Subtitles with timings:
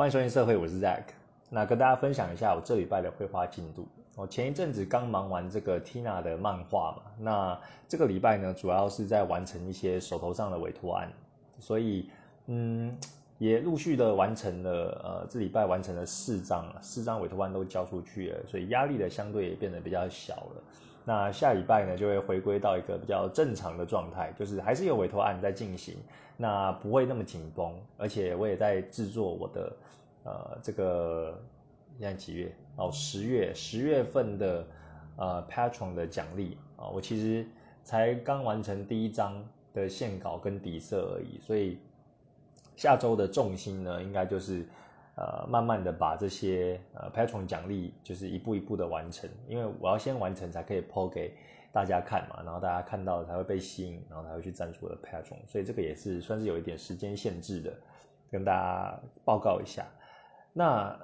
[0.00, 1.02] 欢迎收听社会，我是 Zack。
[1.50, 3.86] 那跟大家分享一下我这礼拜的绘画进度。
[4.16, 11.12] 我前一阵子刚忙完这个 Tina 的漫画嘛，那这个礼拜呢，主要是在完成一些手头上的委托案，
[11.58, 12.08] 所以
[12.46, 12.96] 嗯，
[13.36, 14.70] 也陆续的完成了。
[15.04, 20.62] 呃，这礼拜完成了四张，四张委托案都交出去了，所以压力的相对也变得比较小了。
[21.10, 25.96] 那下礼拜呢，就会回归到一个比较正常的状态，就是还是有委托案在进行，
[26.36, 29.76] 那不会那么紧绷，而且我也在制作我的
[30.22, 31.36] 呃这个
[31.98, 34.64] 现在几月哦，十月十月份的
[35.16, 37.44] 呃 Patron 的奖励啊，我其实
[37.82, 41.76] 才刚完成第一章的线稿跟底色而已，所以
[42.76, 44.64] 下周的重心呢，应该就是。
[45.20, 51.34] 呃，慢慢的把这些呃 Patron 奖励，就是一步一步的完成，因为我要先完成才可以抛给
[51.72, 57.70] 大家看嘛，然后大家看到才会被吸引，然后才会去赞助我的 Patron，所以这个也是算是有一点时间限制的，
[58.30, 59.84] 跟大家报告一下。
[60.54, 60.98] 那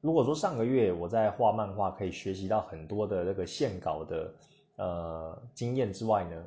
[0.00, 4.34] 如果说上个月我在画漫画可以学习到很多的那个线稿的
[4.76, 6.42] 呃经验之外呢，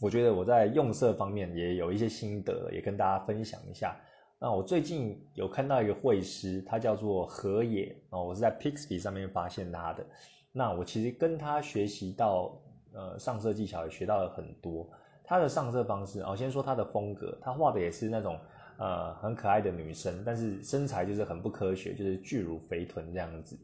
[0.00, 3.94] 我觉得我在用色方面也有一些心得，也跟大家分享一下。
[4.42, 10.02] 那我最近有看到一个绘师，他叫做河野哦，我是在 Pixby 上面发现他的。
[10.50, 12.58] 那我其实跟他学习到
[12.94, 14.88] 呃上色技巧，也学到了很多。
[15.22, 18.40] 他的上色方式，哦，先说他的风格，他画的也是那种
[18.78, 23.58] 呃很可爱的女生，但是身材就是很不科学，就是巨乳肥臀这样子。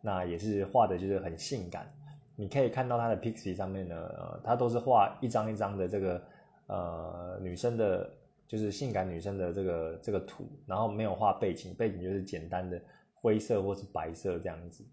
[0.00, 1.88] 那也是画的就是很性感。
[2.34, 6.20] 你可以看到他的 Pixby 上面呢，他都是画一张一张的这个
[6.66, 8.10] 呃女生的。
[8.48, 12.80] 就是性感女生的这个这个图，然后没有画背景，背景就是简单的
[13.14, 14.84] 灰色或是白色这样子。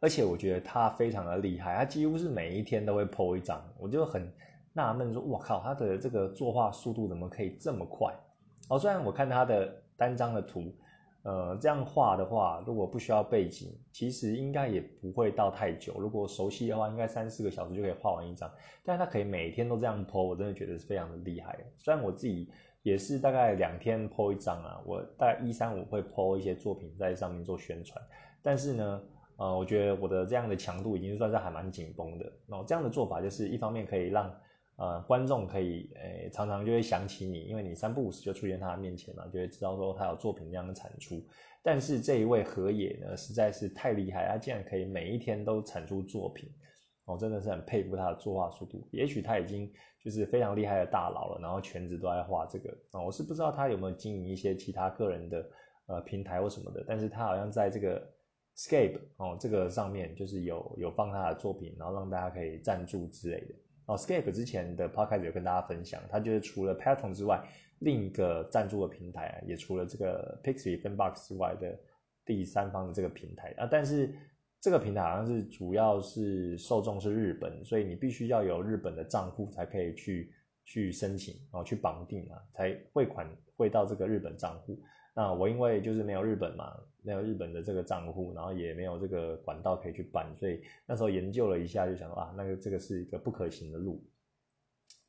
[0.00, 4.32] 而且我觉得他非常的厉害，他几乎是每一天都会 po 一张，我就很
[4.72, 8.14] 纳闷说，我靠，他的这个作画速度怎么可以这么快？
[8.68, 10.74] 哦，虽然我看他的单张的图。
[11.22, 15.94] 呃，这样画的话，如果不需要背景，其实应该也不会到太久。
[15.98, 18.50] 如果熟悉的话，应该三四个小时就可以画完一张。
[18.84, 21.56] 但是他可以每天都这样剖我真的觉得是非常的厉害。
[21.78, 22.50] 虽然我自己
[22.82, 28.02] 也是大概两天剖一张啊，我大概一三五会剖一些作品在上面做宣传。
[28.42, 29.02] 但是呢，
[29.36, 32.32] 呃，我觉得我的这样的强度已经算是还蛮紧绷的。
[32.46, 34.28] 那这样的做法就是一方面可以让。
[34.82, 41.24] 呃，观众可以诶，常常就会想起你，因为你三不五时就出现他的面前嘛，就会知道说他有作品这样的产出。
[41.62, 46.50] 但是这一位河野呢，实在是太厉害，他竟然可以每一天都产出作品，
[47.04, 48.84] 我真的是很佩服他的作画速度。
[48.90, 49.72] 也许他已经
[50.04, 53.00] 就是非常厉害的大佬了，然后全职都在画这个啊。
[53.00, 55.50] 我是不知道他有没有经营一些其他个人的
[55.86, 58.04] 呃平台或什么的，但是他好像在这个
[58.56, 63.54] Scape 哦这个上面就是有有放他的作品，然后让大家可以赞助之类的。
[63.86, 67.42] 哦，Scape 之前的 podcast 有跟大家分享，它就是除了 Patron 之外，
[67.80, 71.78] 另一个赞助的平台啊，也除了这个 Pixie Fanbox 之外的
[72.24, 73.68] 第三方的这个平台啊。
[73.70, 74.14] 但是
[74.60, 80.32] 这个平台好像是主要是受众是日本，所以你必须要有日本的账户才可以去
[80.64, 84.80] 去申请，然后去绑定啊，才汇款汇到这个日本账户。
[85.14, 94.02] 那我因为就是没有日本嘛，没有日本的这个账户，然后也没有这个管道可以去办，所以那时候研究了一下，就想说啊，那个这个是一个不可行的路，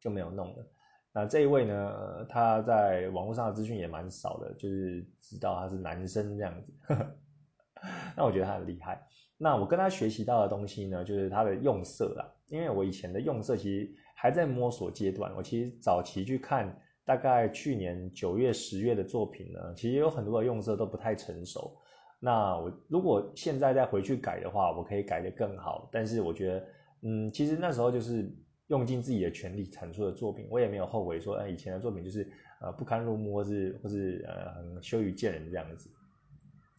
[0.01, 0.67] 就没有弄了。
[1.13, 6.73] 那这一位呢，他在网络上的资讯也蛮少的，就是知道他是男生这样子。
[8.17, 9.01] 那我觉得他很厉害。
[9.37, 16.77] 那我跟他学习到的东西呢，就是他的用色啦，因为我以前的用色其实还在摸索阶段，我其实早期去看。
[17.05, 21.75] 大概去年九月、十月的作品呢，其实有很多的用色都不太成熟。
[22.17, 25.89] 那我如果现在再回去改的话，我可以改得更好。
[25.91, 26.65] 但是我觉得，
[27.01, 28.33] 嗯，其实那时候就是
[28.67, 32.25] 用尽自己的全力产出的作品，我也没有后悔说，哎，以前的作品就是
[32.61, 35.89] 呃不堪入目，或是或是呃羞于见人这样子。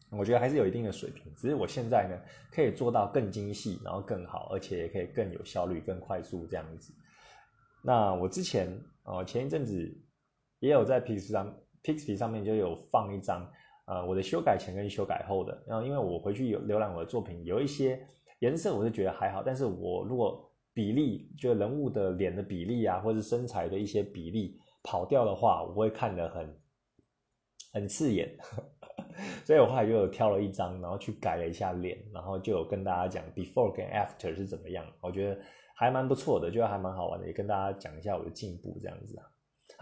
[0.08, 2.16] 我觉得还是有一定的水平，只是我现在呢
[2.50, 6.94] 可以做到更精细，然后更好，而且也可以更有效率、更快速这样子。
[7.82, 8.66] 那我之前
[9.02, 9.94] 哦前一阵子。
[10.64, 13.46] 也有在 Pix 上，Pixie 上面就有放一张，
[13.84, 15.62] 呃，我的修改前跟修改后的。
[15.66, 18.00] 然后因为我回去有浏览我的作品，有一些
[18.38, 26.58] 颜色我是觉得还好，但是我如果比例，就人物的脸的比例啊，或者身材的一些比例跑掉的话，我会看得很
[27.74, 28.34] 很刺眼。
[29.44, 35.38] 所以我后来就有挑了一张，然后去改了一下脸，然后就有跟大家讲 before 跟 after 是怎么样，我觉得
[35.76, 39.28] 还蛮不错的，就还蛮好玩的，也跟大家讲一下我的进步这样子啊。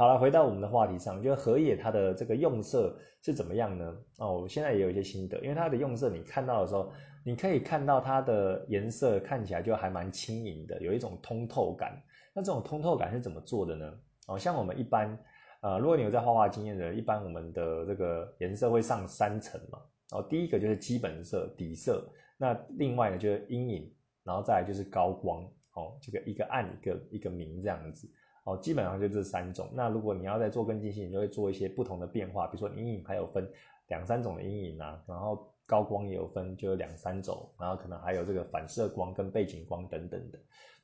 [0.02, 3.96] 好了，回到我们的话题上，就是河野它的这个用色是怎么样呢？
[4.18, 6.90] 哦，我现在也有一些心得，因为它的用色你看到的时候，
[7.24, 12.02] 你可以看到它的颜色看起来就还蛮轻盈的，有一种通透感。
[12.34, 13.94] 那这种通透感是怎么做的呢？
[14.26, 15.16] 哦，像我们一般
[15.60, 19.78] 呃，如果你有在画画经验的，一般我们的这个颜色会上三层嘛。
[20.10, 22.04] 然后第一个就是基本色底色，
[22.36, 23.94] 那另外呢就是阴影，
[24.24, 25.44] 然后再来就是高光，
[25.74, 28.10] 哦，这个一个暗一个一个明这样子，
[28.44, 29.70] 哦，基本上就这三种。
[29.74, 33.48] 那如果你要再做跟进性，你就会做一些不同的变化，比如说阴影还有分
[33.88, 40.38] 两三种的阴影啊，然后高光也有分就有两三种，然后可能还有这个反射光跟背景光等等的。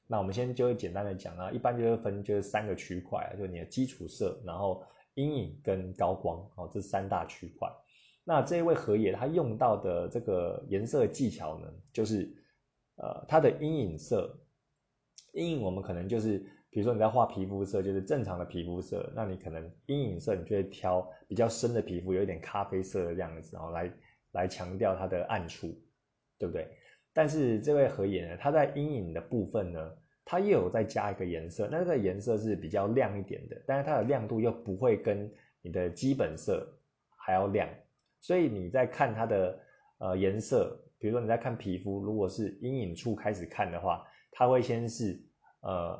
[0.07, 4.83] 那我们先就会简单的讲啊，一般就会分就是三个区块，就是你的基础色，然后
[5.15, 7.69] 阴影跟高光哦，这三大区块。
[8.25, 12.31] 那这一位河野他用到的这个颜色技巧呢，就是
[12.97, 14.39] 呃它的阴影色，
[15.33, 16.47] 阴影我们可能就是
[16.79, 23.93] 比如说你在画皮肤色，就是正常的皮肤色，那你可能阴影色你就会挑比较深的皮肤，有一点咖啡色的样子，然后来
[24.31, 25.77] 来强调它的暗处，
[26.39, 26.69] 对不对？
[27.13, 29.93] 但是这位河野呢，他在阴影的部分呢，
[30.25, 35.29] 他又有再加一个颜色，那这个颜色是比较亮一点的，但是它的亮度又不会跟
[35.63, 36.65] 你的基本色
[37.17, 37.69] 还要亮，
[38.21, 39.59] 所以你在看它的
[39.99, 45.21] 呃颜色，比如说你在看皮肤，如果是阴影处开始看的话，它会先是
[45.61, 45.99] 呃，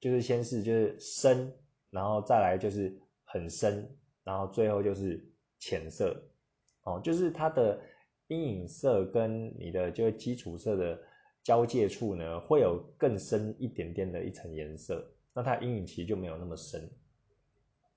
[0.00, 1.52] 就是先是就是深，
[1.90, 3.88] 然后再来就是很深，
[4.24, 5.22] 然后最后就是
[5.58, 6.16] 浅色，
[6.82, 7.80] 哦，就是它的。
[8.28, 11.00] 阴影色跟你的就是基础色的
[11.44, 15.00] 交界处呢，会有更深一点点的一层颜色，
[15.32, 16.90] 那它阴影其实就没有那么深。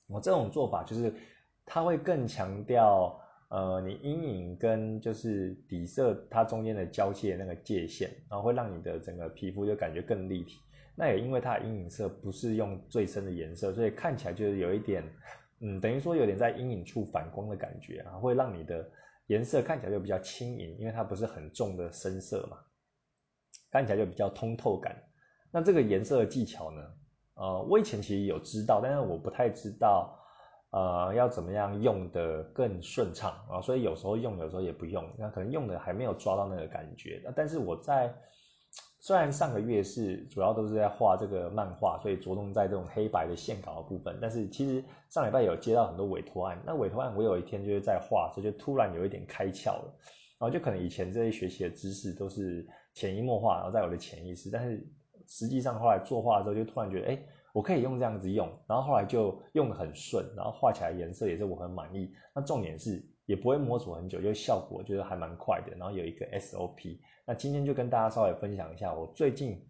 [0.06, 1.12] 我这种做法就是
[1.66, 3.20] 它会更强调，
[3.50, 10.60] 呃，你阴影跟就是底色它中间的交界那个界限，然后会让你的整个皮肤就感觉更立体。
[11.00, 15.02] 那也因为它的阴影色不是用最深的颜色，所以看起来就是有一点，
[15.62, 18.86] 嗯，等于说有点在阴影处反光的感觉啊，会让你的。
[19.30, 22.58] 颜色看起来就比较轻盈，因为它不是很重的深色嘛，
[23.70, 24.96] 看起来就比较通透感。
[25.52, 26.82] 那这个颜色的技巧呢？
[27.36, 30.20] 呃，我以前其实有知道，但是我不太知道，
[30.72, 37.22] 呃，要怎么样用的更顺畅啊，所以有时候用，有时候也不用，那可能用的还没有抓到那个感觉。
[37.24, 38.12] 那但是我在。
[39.02, 44.18] 虽然上个月是主要都是在画这个漫画，所以着重在这种黑白的线稿的部分。
[44.22, 49.96] 但是其实上礼拜有接到很多委托案，那委托案我有一天就是在画，所以就突然有一点开窍了。
[50.38, 54.50] 然后就可能以前这些学习的知识都是潜移默化，然后在我的潜意识。
[54.52, 54.88] 但是
[55.28, 57.20] 实际上后来作画的时候，就突然觉得，哎，
[57.52, 58.48] 我可以用这样子用。
[58.68, 62.14] 然后后来就用的很顺，然后画起来颜色也是我很满意。
[62.36, 65.76] 那重点是也不会摸索很久，就效果觉得还蛮快的。
[65.76, 67.00] 然后有一个 SOP。
[67.30, 69.64] 那今天就跟大家稍微分享一下我最近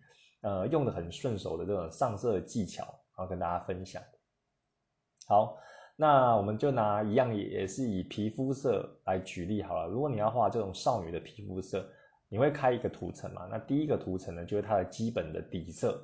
[0.43, 4.01] 呃用的很顺手的这种上色技巧，然后跟大家分享。
[5.27, 5.57] 好，
[5.97, 9.89] 那我们就拿一样也是以皮肤色来举例好了。
[9.89, 11.85] 如果你要画这种少女的皮肤色，
[12.29, 13.45] 你会开一个图层嘛？
[13.51, 16.01] 那第一个图层呢，就是它的基本的底色。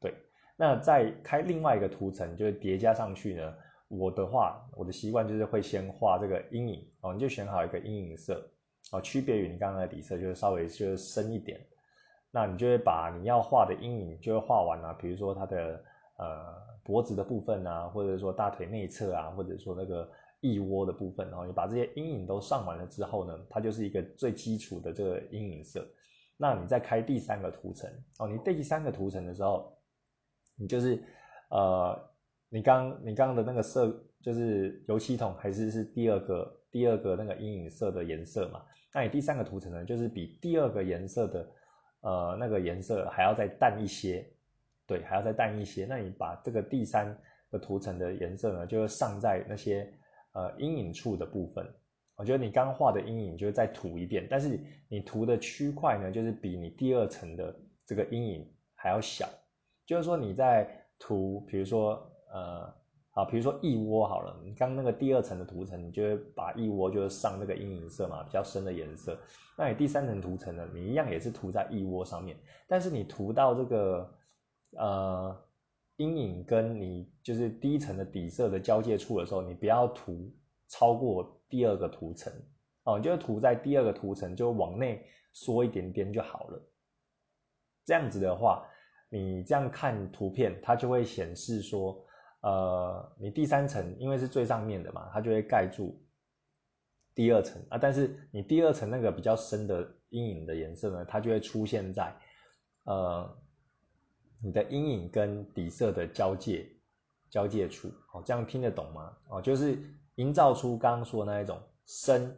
[0.00, 0.14] 对，
[0.56, 3.52] 那再开另外一个图层，就是叠加上去呢。
[3.88, 8.48] 我的话，我的习惯就是会先画这个阴影哦，你就选好一个阴影色。
[8.90, 11.58] 哦，区别于你刚刚的底色，就是稍微就是深一点，
[12.30, 14.92] 那你就会把你要画的阴影就会画完了。
[15.00, 15.82] 比如说它的
[16.18, 20.06] 呃脖子的部分啊，或者说大腿内侧啊，或者说那个
[20.40, 25.86] 腋窝的部分，然后你把这些阴影都上完了之后呢，它就是一个最基础的这个阴影色。
[26.36, 29.74] 那你再开第三个图层哦，你第三个图层的时候，
[30.54, 31.02] 你就是
[31.48, 31.98] 呃，
[32.50, 33.90] 你刚你刚刚的那个色
[34.20, 36.58] 就是油漆桶还是是第二个。
[36.72, 38.62] 第二个那个阴影色的颜色嘛，
[38.94, 41.50] 那你第三个图层呢，就是比第二个颜色的
[42.00, 44.26] 呃那个颜色还要再淡一些，
[44.86, 45.84] 对，还要再淡一些。
[45.84, 47.16] 那你把这个第三
[47.50, 49.86] 个图层的颜色呢，就是上在那些
[50.32, 51.64] 呃阴影处的部分。
[52.16, 57.54] 我觉得你刚画的阴影就是再涂一遍，但是你涂的区块呢，就是比你第二层的
[57.86, 59.28] 这个阴影还要小。
[59.84, 60.66] 就是说你在
[60.98, 62.81] 涂，比如说呃。
[63.12, 69.18] 啊，比如说一窝好了，你刚那个第二层的涂层，你就会把一窝就是上那个阴影色嘛，比较深的颜色。
[69.54, 72.34] 那你第三层涂层呢，你一样也是涂在一窝上面，
[72.66, 74.14] 但是你涂到这个
[74.78, 75.44] 呃
[75.96, 80.34] 阴影跟你就是第一层的底色的交界处的时候，你不要涂
[80.68, 82.32] 超过第二个涂层
[82.84, 85.04] 哦，你就涂在第二个涂层就往内
[85.34, 86.62] 缩一点点就好了。
[87.84, 88.66] 这样子的话，
[89.10, 92.02] 你这样看图片，它就会显示说。
[92.42, 96.04] 呃，你第三层因为是最上面的嘛，它就会盖住
[97.14, 97.78] 第二层啊。
[97.78, 102.12] 但是你第二层那个比较深的阴影的颜色呢，它就会出现在
[102.84, 103.32] 呃
[104.42, 106.68] 你的阴影跟底色的交界
[107.30, 107.88] 交界处。
[108.12, 109.16] 哦，这样听得懂吗？
[109.28, 109.78] 哦，就是
[110.16, 112.36] 营造出刚刚说的那一种深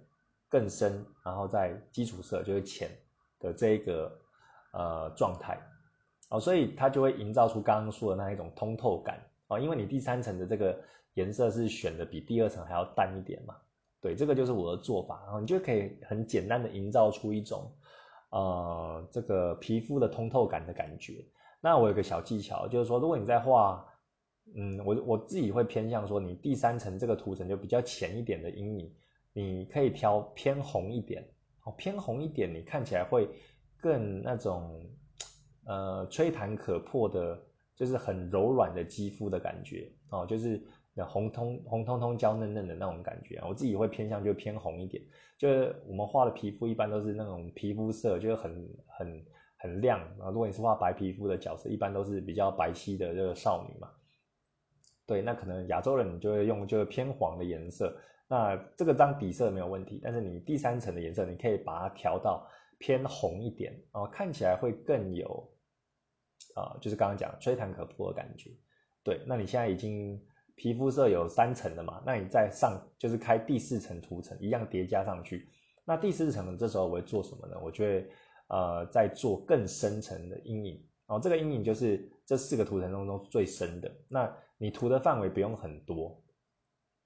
[0.50, 2.90] 更深，然后在基础色就是浅
[3.40, 4.20] 的这个
[4.74, 5.58] 呃状态。
[6.28, 9.18] 哦，所以它就会营造出刚刚说的那一种通透感。
[9.58, 10.78] 因为你第三层的这个
[11.14, 13.56] 颜色是选的比第二层还要淡一点嘛。
[14.00, 17.72] 对，这个就是我的做法，然后你就可以很简单的营造出一种，
[18.28, 21.24] 呃，这个皮肤的通透感的感觉。
[21.58, 23.82] 那我有个小技巧，就是说，如果你在画，
[24.54, 28.94] 嗯，我我自己会偏向说，你第三层这个涂层就比较浅一点的阴影，
[29.32, 31.26] 你可以挑偏红一点，
[31.64, 33.26] 哦，偏红一点，你看起来会
[33.80, 34.84] 更那种，
[35.64, 37.40] 呃，吹弹可破的，
[37.74, 40.62] 就是很柔软的肌肤的感觉，哦，就是。
[41.10, 45.02] 红通红通通娇嫩嫩的那种感觉，我自己会偏向就偏红一点。
[45.36, 49.24] 就是我们画的皮肤一般都是那种皮肤色，就是很很
[49.56, 50.30] 很亮啊。
[50.30, 53.90] 如果你是画白皮肤的角色，一般都是比较白皙的这个少女嘛。
[55.04, 57.92] 对，那可能亚洲人你就会用就是偏黄的颜色。
[58.28, 62.46] 那这个当底色没有问题，但是你第三层的颜色你可以把它调到
[62.78, 65.44] 偏红一点哦，看起来会更有
[66.54, 68.50] 啊，就是刚刚讲吹弹可破的感觉。
[69.02, 70.20] 对，那你现在已经。
[70.56, 75.48] 皮肤色有三层了嘛，那你再上就是开第四层涂层，一样叠加上去。
[75.84, 77.56] 那第四层这时候我会做什么呢？
[77.60, 78.08] 我就会
[78.46, 81.18] 呃再做更深层的阴影哦。
[81.18, 83.90] 这个阴影就是这四个涂层当中最深的。
[84.08, 86.22] 那你涂的范围不用很多，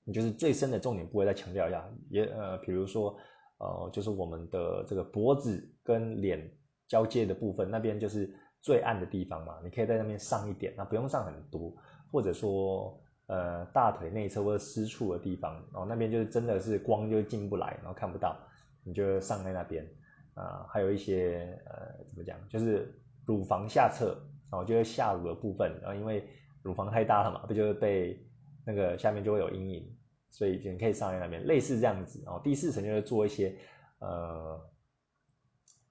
[0.04, 1.90] 你就是最深的重点部位再强调一下。
[2.11, 3.16] 也呃，比如说
[3.61, 6.54] 呃，就是我们的这个脖子跟脸
[6.87, 8.30] 交界的部分，那边就是
[8.61, 9.59] 最暗的地方嘛。
[9.62, 11.75] 你可以在那边上一点，那不用上很多，
[12.11, 13.00] 或者说。
[13.31, 18.35] 呃，大腿内侧或者私处的地方，然后那边就是真的是光就进不来，然后看不到，
[18.83, 19.87] 你就上在那边
[20.33, 20.65] 啊。
[20.71, 22.91] 还有一些呃，怎么讲，就是
[23.27, 24.19] 乳房下侧，
[24.50, 26.27] 然后就是下乳的部分，然后因为
[26.62, 28.27] 乳房太大了嘛，不就会被
[28.65, 29.95] 那个下面就会有阴影，
[30.31, 32.23] 所以就你可以上在那边，类似这样子。
[32.25, 33.55] 然后第四层就是做一些
[33.99, 34.59] 呃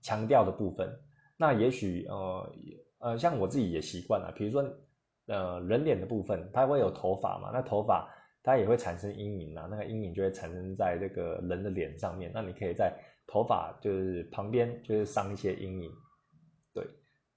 [0.02, 0.90] 强调的部分。
[1.38, 2.56] 那也许呃
[3.00, 4.68] 呃，像我自己也习惯了，比如说。
[5.30, 7.50] 呃，人脸的部分，它会有头发嘛？
[7.52, 8.10] 那头发
[8.42, 12.32] 它也会产生阴影啊，那个阴影就会产生在这个人的脸上面。
[12.34, 15.92] 那你可以在头发就是旁边就是上一些阴影，
[16.74, 16.88] 对，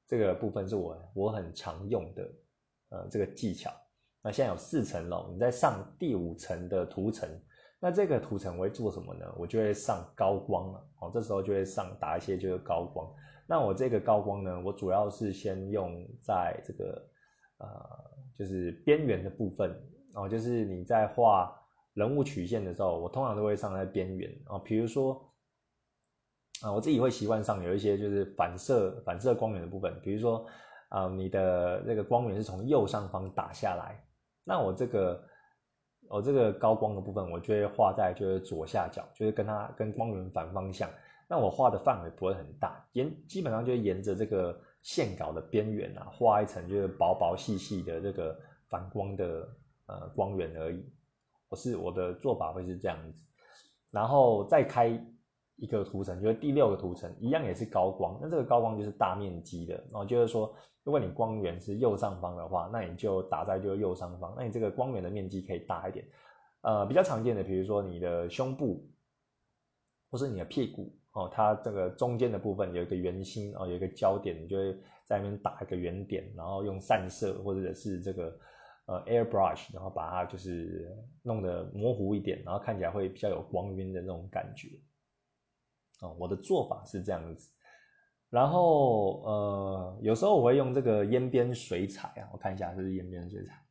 [0.07, 2.30] 这个部分是我我很常用的
[2.90, 3.73] 呃这个技巧。
[4.23, 7.28] 那现在有四层了，你在上第五层的涂层，
[7.80, 9.26] 那这个涂层我会做什么呢？
[9.37, 13.12] 我就会上高光了，哦，这时候就会上打一些就是高光。
[13.50, 17.11] 那我这个高光呢，我主要是先用在这个。
[17.62, 17.69] 呃，
[18.35, 19.71] 就是边缘的部分
[20.14, 21.54] 哦，就是你在画
[21.92, 24.59] 人物曲线的时候，我通常都会上在边缘哦。
[24.59, 25.30] 比如说，
[26.62, 30.47] 啊，我自己会习惯上有一些就是反射反射光源的部分，比如说，
[30.88, 34.02] 啊，你的那个光源是从右上方打下来，
[34.42, 35.23] 那我这个
[36.09, 40.88] 我这个高光的部分，我就会画在就是左下角，就是跟它跟光源反方向。
[41.31, 44.61] 那我画的范围不会很大，沿基本上就沿着这个。
[44.83, 48.35] 线稿的边缘啊，画一层就是薄薄细细的这个
[48.71, 49.47] 反光的
[49.85, 50.83] 呃光源而已。
[51.51, 53.23] 我是我的做法会是这样子，
[53.91, 54.89] 然后再开
[55.57, 58.19] 一个图层，就是第六个图层，一样也是高光。
[58.23, 60.51] 那这个高光就是大面积的，然后就是说，
[60.83, 66.03] 如果你光源是右上方的话，那你就打在就右上方，那你这个光源的面积可以大一点。
[66.63, 68.89] 呃，比较常见的，比如说你的胸部，
[70.11, 70.91] 或是你的屁股。
[71.12, 74.73] 哦，它这个中间的部分有一个圆心哦，有一个焦点，你就会
[75.09, 78.38] 在那边打一个圆点，然后用散射或者是这个
[78.87, 80.88] 呃 airbrush，然后把它就是
[81.25, 84.69] 弄得模糊一点，然后看起来会比较有光晕的那种感觉。
[86.00, 87.50] 哦，我的做法是这样子，
[88.29, 93.64] 然后呃，有时候我会用这个烟边水彩啊，我看一下这是烟边水彩，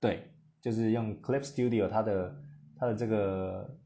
[0.00, 0.28] 对，
[0.60, 2.36] 就是用 Clip Studio 它的
[2.76, 3.78] 它的这个。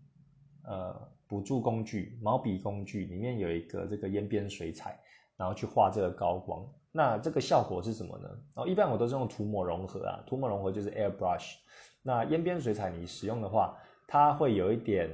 [0.65, 4.99] 呃，补助工具毛笔工具里面有一个这个烟边水彩，
[5.37, 6.67] 然后去画这个高光。
[6.93, 8.29] 那这个效果是什么呢？
[8.55, 11.55] 哦，一般我都是用涂抹融合啊，涂抹融合就是 airbrush。
[12.03, 15.09] 那烟边水彩你使用的话，它会有一点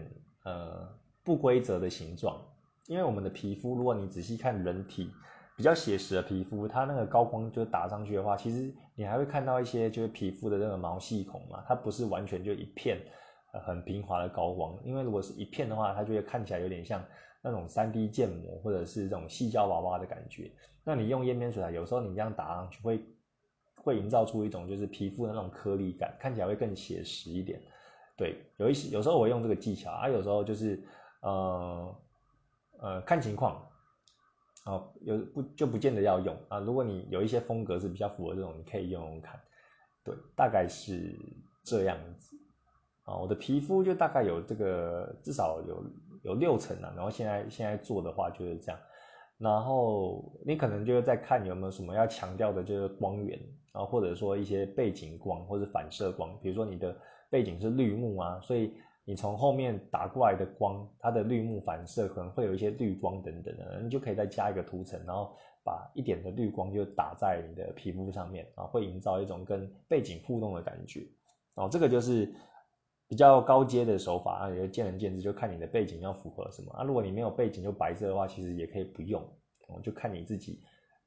[0.44, 0.88] 呃
[1.22, 2.40] 不规则的形状，
[2.86, 5.10] 因为我们的皮肤，如果你仔细看人体
[5.56, 12.98] 比较写实的皮肤，它那个高光就打上去的话，其实你还会看到一些就是皮肤的那个毛细孔嘛，它不是完全就一片。
[13.64, 17.04] 很平滑的高光，因为如果是一片的话，它就会看起来有点像
[17.42, 20.50] 那种三 D 建模或者是这种细胶娃娃的感觉。
[20.84, 23.00] 那你用烟边水彩，有时候你这样打上去，会
[23.75, 27.60] 会营造出一种就是皮肤的那种颗粒感，看起来会更写实一点。
[28.16, 30.82] 对，有一些有时候我用这个技巧啊，有时候就是
[31.20, 31.96] 呃
[32.78, 33.68] 呃看情况，
[34.64, 36.58] 哦有不就不见得要用啊。
[36.60, 39.40] 如果你有一些风格是比较符合这种，你可以用用看。
[40.02, 41.18] 对，大概是
[41.64, 42.36] 这样子。
[43.06, 45.84] 啊，我的皮肤就大概有这个，至少有
[46.22, 46.92] 有六层啊。
[46.94, 48.78] 然后现在现在做的话就是这样，
[49.38, 53.40] 然后你可能就是在看有没有什么要强调的，就是光源
[53.72, 56.94] 啊，或者说一些背景光或者反射光，比如说你的
[57.30, 71.06] 背景是绿幕啊，所以你从后面打过来的光，它的绿幕反射可能会有一些绿光等等的，你就可以再加一个涂层，然后把一点的绿光就打在你的皮肤上面啊，会营造一种跟背景互动的感觉。
[71.54, 72.34] 哦，这个就是
[73.08, 76.82] 比较高阶的手法啊，也见仁见智，就看你的背景要符合什么啊。
[76.82, 79.22] 如果你没有背景就白色的话，其实也可以不用，
[79.68, 80.60] 哦，就看你自己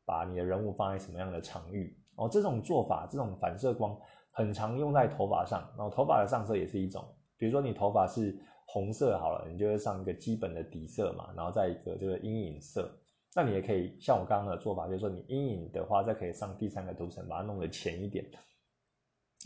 [0.05, 1.97] 把你的人物放在什么样的场域。
[2.15, 3.97] 哦，这种做法，这种反射光
[4.31, 7.03] 很常用在头发上，然后头发的上色也是一种，
[7.37, 12.89] 比如说你头发是红色好了，你就会上一个基本的底色嘛，然后再一个这个阴影色。
[13.35, 18.25] 那你也可以像我刚刚的做法，就是说你阴影的话，再可以上第三个涂层，把它弄得浅一点，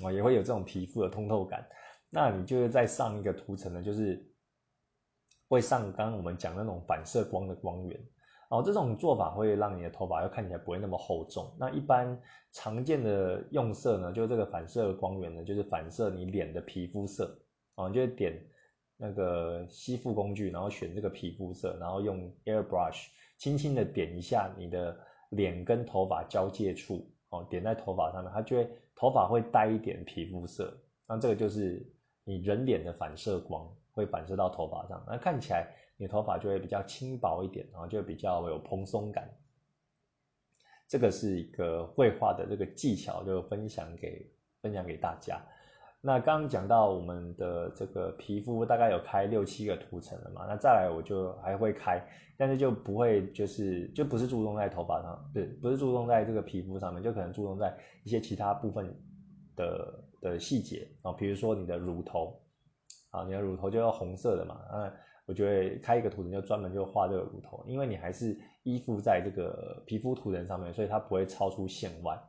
[0.03, 1.67] 哦，也会有这种皮肤的通透感。
[2.15, 4.23] 那你就是在上一个涂层呢，就是
[5.47, 7.99] 会上刚刚我们讲那种反射光的光源。
[8.49, 11.51] 哦，这种做法会让你的头发要看起来不会那么厚重。
[11.59, 17.35] 那一般常见的用色呢，就这个反射光源呢，就是反射你脸的皮肤色。
[17.77, 18.39] 哦，就点
[18.95, 23.07] 那个吸附工具，然后选这个皮肤色，然后用 airbrush
[23.39, 24.95] 轻轻的点一下你的
[25.31, 27.11] 脸跟头发交界处。
[27.29, 30.79] 哦，点在头发上面，它就会头发会带一点皮肤色。
[31.07, 31.83] 那这个就是
[32.23, 35.67] 你人脸的反射光会反射到头发上，那看起来。
[35.95, 39.29] 你头发就会比较轻薄一点，然后就比较有蓬松感。
[40.89, 44.27] 这个是一个绘画的这个技巧，就分享给
[44.59, 45.39] 分享给大家。
[46.01, 52.03] 那刚刚讲到我们的这个皮肤大概有开六七个涂层了嘛，那再来我就还会开，
[52.37, 58.93] 但是就不会就是就不是注重在头发上，对，不是注重在这个皮肤上面，就可能注重在一些其他部分
[59.55, 62.41] 的的细节啊，比如说你的乳头
[63.11, 64.93] 啊，你的乳头就要红色的嘛，那。
[65.25, 72.21] 我就会开一个图层，就专门就画这个乳头，因为你还是依附在这个皮肤图层上面，所以它不会超出线外。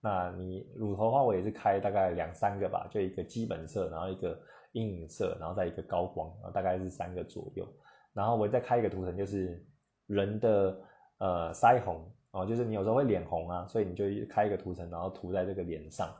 [0.00, 4.36] 那你乳头的话，我也是开大概两三个吧，就一个基本色，然后一个
[4.72, 7.64] 阴影色，然后再一个高光，然后大概是三个左右。
[8.12, 9.64] 然后我再开一个图层，就是
[10.08, 10.76] 人的
[11.18, 16.12] 呃腮红哦，就是你有时候会脸红啊，所以你就开一个图层，然后涂在这个脸上。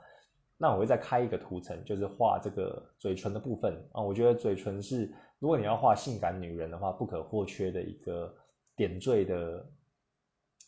[0.62, 4.00] 那我会再开一个图层，就是画这个嘴唇的部分啊。
[4.00, 5.12] 我觉得嘴唇是。
[5.40, 8.32] 如果你要画性感女人的话，不可或缺的一个
[8.76, 9.66] 点缀的，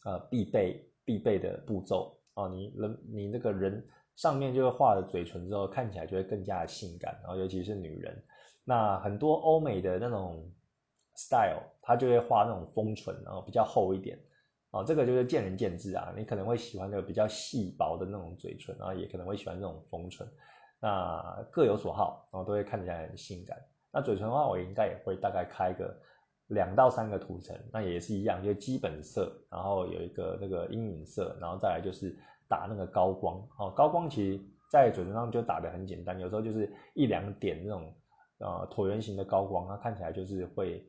[0.05, 2.49] 呃，必备必备的步骤哦。
[2.49, 7.17] 你人你那个人上面就会画了嘴唇之后，看起来就会更加的性感。
[7.23, 8.21] 然后尤其是女人，
[8.65, 10.45] 那很多欧美的那种
[11.15, 14.19] style，它就会画那种丰唇，然后比较厚一点。
[14.75, 16.13] 哦，这个就是见仁见智啊。
[16.17, 20.27] 你可能会喜欢那个比较细薄的那种嘴唇，然后也可能会喜欢这种丰唇。
[20.81, 23.57] 那各有所好，然后都会看起来很性感。
[23.93, 25.97] 那嘴唇的话，我应该也会大概开个
[26.49, 32.15] 两到三个涂层，那也是一样，就基本色，然后有一个那个阴影色，然后再来就是
[32.49, 33.37] 打那个高光。
[33.59, 37.95] 哦，高光其实在嘴唇上就打的很简单，有时候就是一两点那种
[38.39, 40.85] 呃椭圆形的高光，它看起来就是会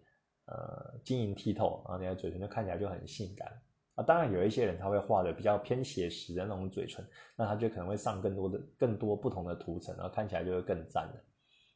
[0.48, 3.48] 呃晶莹剔透，然后你的嘴唇就看起来就很性感。
[3.96, 7.06] 啊，当然有一些人他会画的比较偏写实的那种嘴唇，
[7.36, 11.24] 那他就可能会上更多的更多不同的涂层，然后看起来就会更赞了。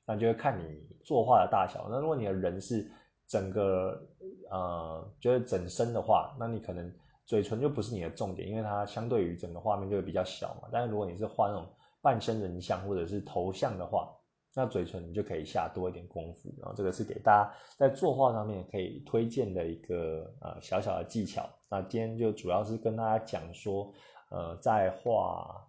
[0.06, 1.88] 那就会看你作画的大小。
[1.90, 2.92] 那如果你的人是
[3.28, 4.02] 整个
[4.50, 6.92] 呃，就是整身的话，那你可能
[7.26, 10.68] 嘴唇就不是你的重点，因为它相对于整个画面就会比较小嘛。
[10.72, 11.66] 但是如果你是画那种
[12.02, 14.10] 半身人像或者是头像的话，
[14.60, 16.54] 那嘴唇你就可以下多一点功夫。
[16.60, 21.50] 然后这个是给大家在作画上面可以推荐的一个呃小小的技巧。
[21.70, 23.94] 那今天就主要是跟大家讲说，
[24.30, 25.66] 呃，在画。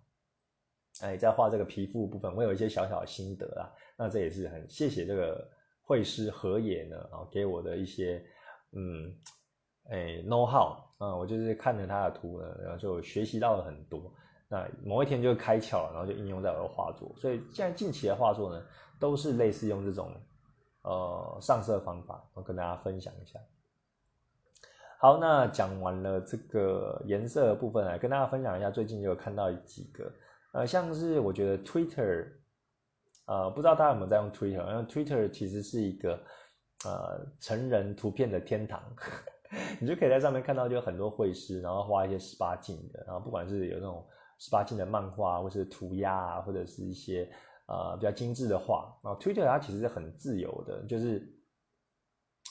[1.02, 3.72] 哎，在画这个皮肤部分，我有一些小小的心得啊。
[3.96, 5.48] 那这也是很谢谢这个
[5.80, 8.22] 绘师何野呢，啊，给我的一些
[8.72, 9.14] 嗯，
[9.88, 14.12] 哎，know how 啊，我就是看着他的图呢，然后就学习到了很多。
[14.50, 17.14] 那某一天就开窍了，然后就应用在我的画作。
[17.16, 18.60] 所以现在近期的画作呢，
[18.98, 20.12] 都是类似用这种
[20.82, 23.38] 呃上色方法，我跟大家分享一下。
[24.98, 30.12] 好，那讲完了这个颜色的部分，来跟大家分享一下，最近就有看到几个。
[30.52, 32.26] 呃，像是我觉得 Twitter，
[33.26, 34.68] 呃，不知道大家有没有在用 Twitter？
[34.68, 36.20] 因为 Twitter 其实是一个
[36.84, 38.82] 呃成人图片的天堂，
[39.80, 44.04] 你就可以在上面看到就很多绘师，然后画一些十八禁的，然后不管是有那种
[44.40, 47.30] 十八禁的漫画，或是涂鸦啊，或者是一些
[47.66, 48.92] 呃比较精致的画。
[49.04, 51.22] 然后 Twitter 它其实是很自由的，就是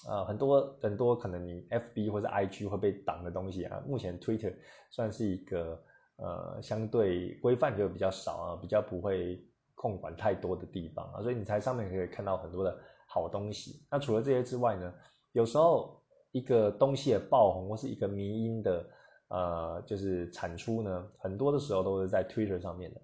[0.08, 4.56] 呃很多很多可能你 FB 或者 IG 会被挡的东西啊，目前 Twitter
[4.90, 5.84] 算是一个。
[6.22, 9.42] 呃，相对规范就比较少啊，比较不会
[9.74, 13.82] 控管太多的地方啊，所以你在上面可以看到很多的好东西。
[13.90, 14.94] 那除了这些之外呢，
[15.32, 15.98] 有时候
[16.34, 18.86] 一个东西的爆红或是一个迷因的
[19.30, 23.02] 呃，就是产出呢，很多的时候都是在 Twitter 上面的。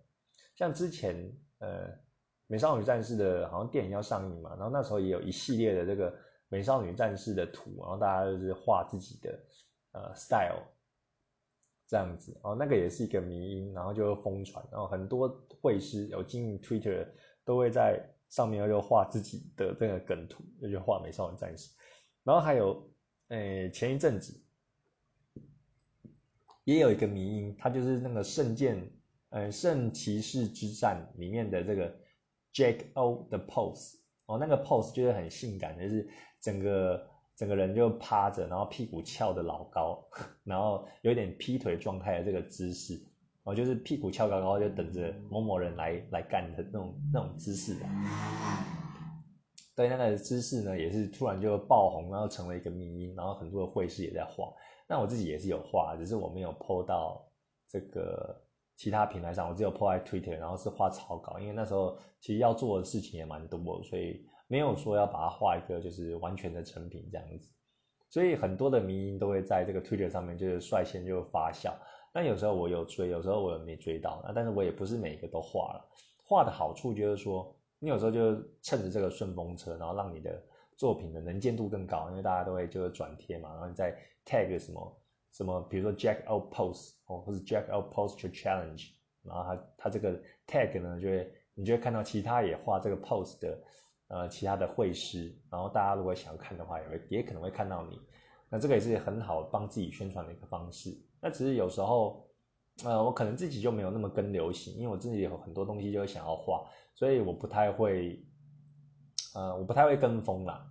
[0.56, 1.16] 像之前
[1.60, 1.88] 呃，
[2.48, 6.14] 美少女战士的好像电影要上映嘛，然后那时候也有一系列的这个
[6.50, 9.40] 美少女战士的图，然后大家就是画自己的
[9.92, 10.64] 呃 style
[11.88, 15.28] 这样子，哦，那个也是一个迷因，然后就疯传，然后很多
[15.62, 17.08] 绘师有经营 Twitter
[17.44, 21.70] 都会在上面又画自己的这个梗图，就画美少女战士，
[22.24, 22.90] 然后还有
[23.28, 24.42] 诶前一阵子。
[26.66, 28.92] 也有一个迷因，它就是那个圣剑，
[29.30, 31.96] 呃，圣骑士之战里面的这个
[32.54, 36.10] Jack O 的 pose 哦，那个 pose 就是很性感，就是
[36.42, 40.04] 整个整个人就趴着，然后屁股翘的老高，
[40.44, 43.00] 然后有点劈腿状态的这个姿势，
[43.44, 47.86] 哦，就是屁股翘高高，就等着某某人来来干的那种那种姿势的。
[49.76, 54.52] 对，那个姿势呢，也是突然就爆红，然后成为一个迷因，然后很多的会师也在画。
[54.88, 57.26] 那我自己也是有画，只是我没有 po 到
[57.68, 58.36] 这个
[58.76, 67.52] 其他平台上，我只有 po 在 Twitter，然后是画草稿，因为那时候其实要做的事情也蛮多，所以没有说要把它画一个就是完全的成品这样子。
[68.10, 71.74] 所以很多的迷音都会在这个 Twitter 上面就是率先就发酵。
[72.14, 75.86] 那有时候我有追，有时候我没追到，那但是我也不是每一个都画了。
[76.24, 80.42] 画的好处就是说，你有时候就趁着这个顺风车，然后让你的
[80.78, 83.94] 作品的能见度更高，因为大家都会就是转贴嘛，然后你在
[84.26, 88.90] tag 什么什么，比如说 Jack Out Post 哦，或者 Jack Out Posture Challenge，
[89.22, 93.62] 然后他他这个 tag 呢，就会你就会看到其他也画这个 post 的
[94.08, 98.00] 呃其他的绘师，然后大家如果想要看的话，也会也可能会看到你。
[98.50, 100.98] 那这个也是很好帮自己宣传的一个方式。
[101.20, 102.26] 那只是有时候
[102.86, 108.26] 呃我可能自己就没有那么跟流行，因为我自己有很多东西就会想要画，所以我不太会
[109.34, 110.66] 呃我不太会跟风啦。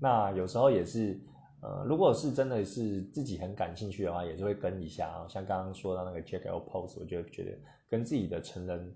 [0.00, 1.20] 那有时候也是。
[1.64, 5.24] 呃，如果是真的是自己很感兴趣的话，也是会跟一下啊。
[5.30, 8.94] 像刚刚说到那个 Jack L Post，我就觉得跟自己的成人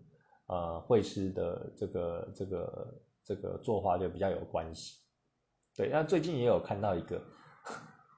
[0.48, 4.98] 呃会师的这个这个这个作画就比较有关系。
[5.74, 7.22] 对，那最近也有看到一个，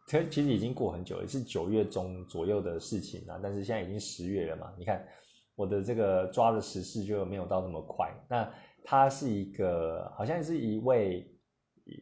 [0.09, 3.39] 其实其实已经过很久，也是九月中左右的事情啊。
[3.41, 5.07] 但是现在已经十月了嘛，你看
[5.55, 8.13] 我的这个抓的时事就没有到那么快。
[8.29, 11.37] 那他是一个，好像是一位。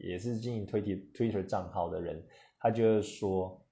[0.00, 2.26] 也是经营推特 Twitter 账号的人，
[2.58, 3.64] 他就是说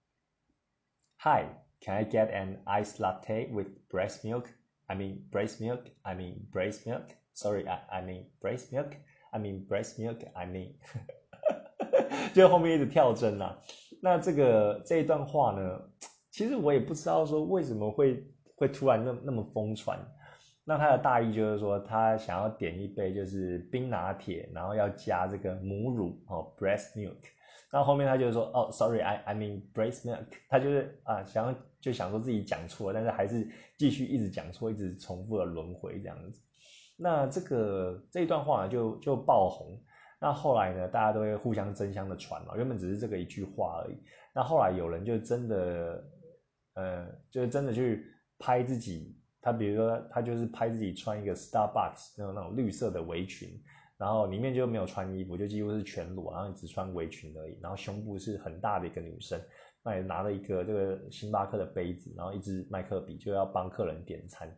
[1.18, 4.46] ，Hi，can I get an iced latte with breast milk?
[4.86, 5.82] I mean breast milk.
[6.02, 7.08] I mean breast milk.
[7.34, 8.92] Sorry, I I mean breast milk.
[9.30, 10.26] I mean breast milk.
[10.32, 10.74] I mean，
[12.32, 13.60] 就后面一直跳针啊。
[14.00, 15.90] 那这个这一段话呢，
[16.30, 18.24] 其实我也不知道说为什么会
[18.54, 19.98] 会突然那那么疯传。
[20.68, 27.14] 那他的大意就是说，他想要点一杯就是冰拿铁，然后要加这个母乳哦，breast milk。
[27.72, 30.26] 那后面他就是说，哦，sorry，I I mean breast milk。
[30.48, 33.48] 他就是啊，想要就想说自己讲错，但是还是
[33.78, 36.42] 继续一直讲错，一直重复的轮回这样子。
[36.96, 39.80] 那这个这一段话，就就爆红。
[40.20, 43.96] 那后来呢，大家都会互相争相的传嘛，原本只是这个一句话而已。
[44.34, 46.04] 那后来有人就真的，
[46.74, 48.04] 呃，就是真的去
[48.36, 49.15] 拍自己。
[49.46, 53.48] 他比如说，他就是拍自己穿一个 Starbucks 那种那种绿色的围裙，
[53.96, 59.40] 然后里面就没有穿衣服，就几乎是全裸，然后只穿围裙而已，然后胸部是很大的一个女生，
[59.84, 64.52] 那也拿了一个这个星巴克的杯子，然后一支麦克笔，就要帮客人点餐，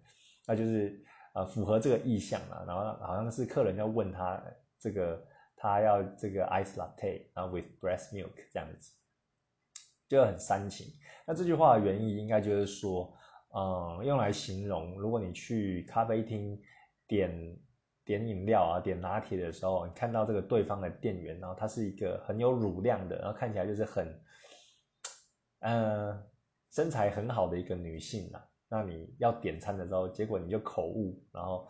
[0.46, 0.98] 那就是
[1.34, 4.42] 呃符合这个意向啊，然后好像是客人要问他
[4.80, 5.22] 这个
[5.54, 8.90] 他要这个 ice latte，然后 with breast milk 这样子，
[10.08, 10.86] 就很煽情。
[11.26, 13.14] 那这句话的原意应该就是说。
[13.58, 16.56] 嗯，用来形容，如果你去咖啡厅
[17.08, 17.58] 点
[18.04, 24.20] 点饮料啊，点拿铁的时候，你看到这个对方的店员，然后他是一个很有乳量的，然后看起来就是很，
[25.60, 26.22] 嗯，
[26.70, 28.40] 身材很好的一个女性啊。
[28.68, 31.66] 那你要点餐的时候，结果你就口误，然后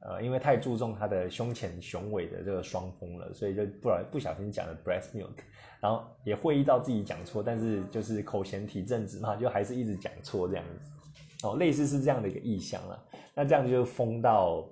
[0.00, 5.36] 呃，因为太注重她的胸前雄伟的这个双峰了，所以就不然不小心讲了 breast milk，
[5.78, 10.97] 然后也会意到自己讲错，但是就是口嫌体正直嘛，就还是一直讲错这样子。
[11.44, 13.00] 哦，类似是这样的一个意向了，
[13.32, 14.68] 那这样就封到，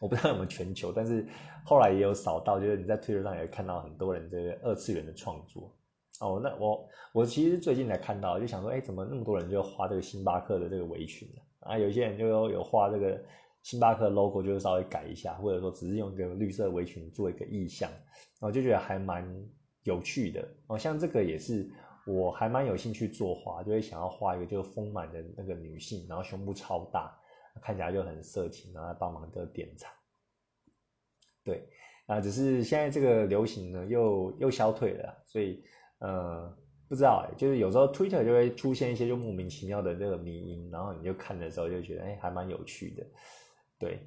[0.00, 1.26] 我不知道有没有全球，但是
[1.64, 5.76] 后来也有扫到，就是你在推特上也看到很多人这个二次元的创作。
[6.20, 11.42] 哦，那我我其实最近才看到，就想说，哎，怎么那么多人就画这个星巴克的这个围裙呢？
[11.58, 13.20] 啊，有些人就有有画这个
[13.64, 17.90] 星巴克 logo，就是稍微改一下，或者说只是用一个绿色围裙做一个意象，
[18.40, 19.28] 我就觉得还蛮
[19.82, 20.48] 有趣的。
[20.68, 21.68] 哦，像这个也是。
[22.06, 27.12] 我还蛮有兴趣作画，就会想要画一个就丰满的那个女性，然后胸部超大，
[27.60, 29.92] 看起来就很色情，然后帮忙的点餐。
[31.42, 31.68] 对，
[32.06, 35.64] 啊，只是现在这个流行呢又又消退了，所以
[35.98, 36.56] 呃，
[36.88, 43.06] 不知道哎，就是有时候 Twitter 就会出现一些就莫名其妙的这个迷音，然后你就看的时候就觉得哎还蛮有趣的，
[43.78, 43.98] 对，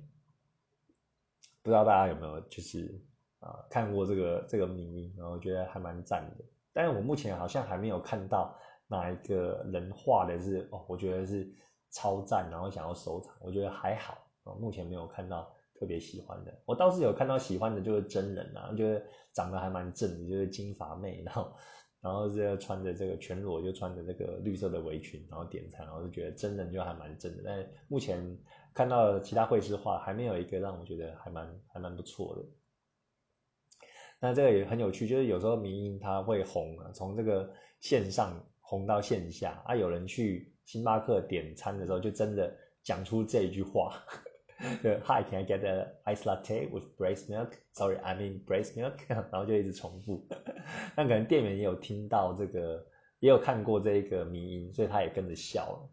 [1.62, 3.02] 不知道大家有没有就是
[3.40, 11.50] 啊看过这个这个迷音，然后觉得还蛮赞的，但是我目前好像还没有看到哪一个人画的是哦，我觉得是
[11.92, 21.52] 超赞，然后想要收藏，我觉得还好啊，目前没有看到特别喜欢的，我倒是有看到喜欢的就是真人啊，就是长得还蛮正的，就是金发妹，然后。
[22.02, 27.44] 然后是穿着这个全裸，就穿着这个绿色的围裙，然后点餐，然后就觉得真人就还蛮正的。
[27.46, 28.26] 但目前
[28.74, 32.42] 看到其他绘师画，还没有一个让我觉得还蛮还蛮不错的。
[34.20, 39.76] 那这个也很有趣，就是有时候民音它会红啊，从这个线上红到线下啊。
[39.76, 42.54] 有人去星巴克点餐的时候，就真的
[42.84, 43.94] 讲出这一句话。
[44.60, 47.52] Hi, can I get an ice latte with breast milk?
[47.72, 48.96] Sorry, I mean breast milk.
[49.08, 50.28] 然后就一直重复。
[50.98, 52.86] 那可能店员也有听到这个，
[53.20, 55.90] 也有看过这一个迷音，所以他也跟着笑了。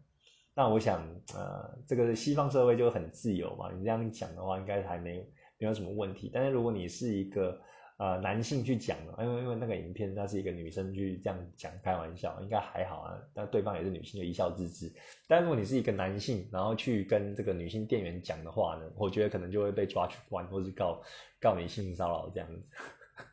[0.53, 1.01] 那我想，
[1.33, 5.25] 呃，这个西方社会就很自由嘛，你这样讲的话，应该还没
[5.57, 6.29] 没有什么问题。
[6.33, 7.61] 但是如果你是一个
[7.97, 13.17] 呃，男性去讲的，因为因为那个影片那是一个女生去这样讲开玩笑，应该还好啊。
[13.33, 14.93] 但对方也是女性，就一笑置之。
[15.27, 21.01] 但如果你是一个男性，然后去跟这个女性店员讲的话呢，我觉得可能就会被抓去关，或是告
[21.41, 22.61] 告你性骚扰这样子。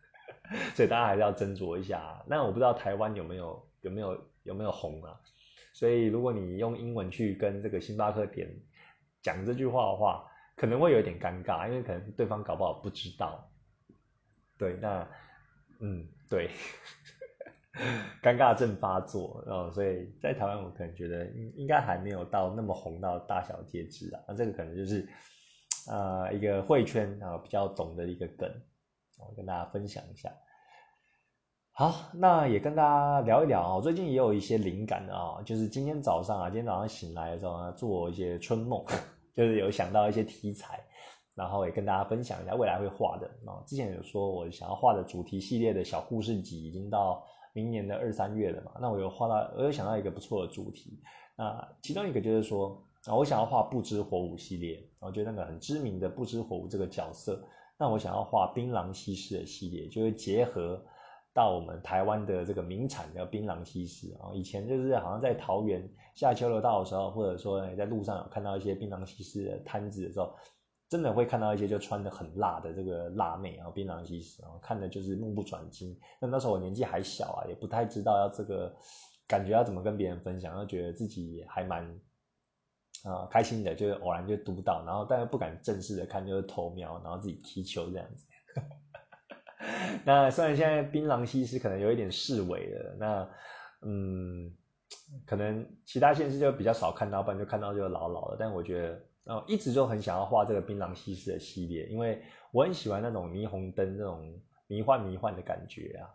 [0.75, 2.25] 所以大家还是要斟酌一下。
[2.27, 5.21] 那我不知道台湾有没有有没有有没有红啊？
[5.75, 8.49] 所以如果你用英文去跟这个星巴克点
[9.21, 10.25] 讲这句话的话，
[10.57, 13.47] 可能会有点尴尬，因为可能对方搞不好不知道。
[14.57, 15.09] 对，那，
[15.81, 16.49] 嗯，对，
[18.23, 25.09] 尴尬症发作，哦，所以在台湾我可能觉得应应该还没有到那么红到大小皆知啊，那这个可能就是，
[25.89, 28.49] 呃，一个会圈啊比较懂的一个梗，
[29.19, 30.33] 我跟大家分享一下。
[31.73, 38.85] 好，那也跟大家聊一聊啊，最近也有一些灵感的啊，就是今天早上啊，今天早上醒来的时候呢，做一些春梦，
[39.35, 40.79] 就是有想到一些题材。
[41.35, 51.01] 然后也跟大家分享一下未来会画的啊，之前有说我想要画的主题系列的小故事集已经到明年的二三月了嘛，那我有画到，我有想到一个不错的主题，
[51.37, 57.45] 那其中一个就是说啊，我想要画不知火舞系列，我觉得那个很知名的不知火舞这个角色，
[57.77, 60.81] 那我想要画槟榔西施的系列，就是结合
[61.33, 70.33] 到我们台湾的这个名产叫槟榔西施啊，以前就是好像在桃园下秋楼道的时候，或者说在路上有看到一些槟榔西施的摊子的时候。
[70.95, 75.99] 真的会看到一些就穿的很辣的这个辣妹，然后槟榔西施，然后看的就是目不转睛。
[76.21, 78.73] 那那时候我年纪还小啊，也不太知道要这个
[79.27, 81.85] 感觉要怎么跟别人分享，然后觉得自己还蛮
[83.03, 88.25] 啊开心的，就是偶然就读到，然后但是不敢正式的看，就是偷瞄，然后自己踢球这样子。
[90.05, 93.29] 那虽然现在槟榔西施可能有一点示威了，那
[93.83, 94.55] 嗯，
[95.27, 99.05] 可能其他县市就比较少看到，不然就看到就老老了，但我觉得。
[99.25, 106.13] 然后一直就很想要画这个槟榔西施的系列，因为我很喜欢那种霓虹灯那种迷幻迷幻的感觉啊。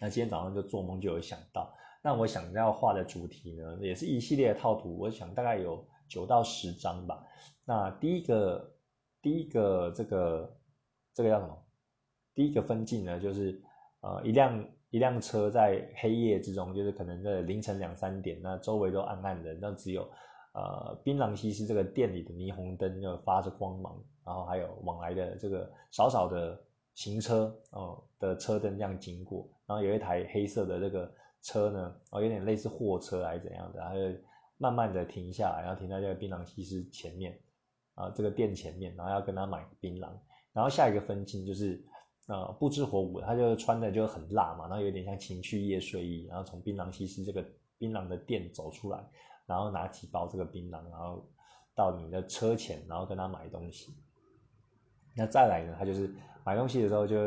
[0.00, 7.26] 那今天早上就做梦就有想到，那我想要画的主题呢，也是一系列的套图，我想大概有九到十张吧。
[7.64, 8.72] 那第一个
[9.20, 10.56] 第一个这个
[11.12, 11.64] 这个叫什么？
[12.34, 13.60] 第一个分镜呢，就是
[14.00, 20.08] 呃一辆一辆车在黑夜之中，就是可能在凌晨两三点，那周围都暗暗的，那只有。
[20.52, 26.60] 呃，槟榔西施这个店里的霓虹灯就发着光芒，然后还有往来的这个少少的
[26.94, 31.08] 行车哦的车灯这样经过，然后有一台黑色的这个
[31.40, 34.00] 车呢，哦有点类似货车还是怎样的，它就
[34.58, 37.38] 慢慢的停下来，然后停在这个槟榔西施前面
[37.94, 40.10] 啊这个店前面，然后要跟他买槟榔，
[40.52, 41.80] 然后下一个分镜就是
[42.26, 47.44] 呃不知火舞，他就穿的就很辣嘛，然后有点像情趣夜睡衣，然后从槟榔西施这个
[47.78, 48.98] 槟榔的店走出来。
[49.50, 51.28] 然后拿几包这个槟榔，然后
[51.74, 53.92] 到你的车前，然后跟他买东西。
[55.16, 56.08] 那再来呢，他就是
[56.44, 57.18] 买东西的时候，就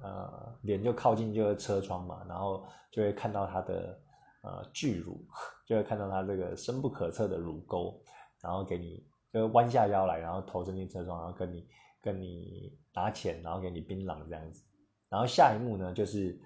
[0.00, 4.00] 呃脸就靠近就是车窗嘛，然后就会看到他的
[4.44, 5.20] 呃巨乳，
[5.66, 8.00] 就会看到他这个深不可测的乳沟，
[8.40, 11.66] 然后给你就弯下腰来，然后头伸进车窗，然后跟你
[12.00, 14.62] 跟你拿钱，然后给你槟榔这样子。
[15.08, 16.40] 然后下一幕呢，就是。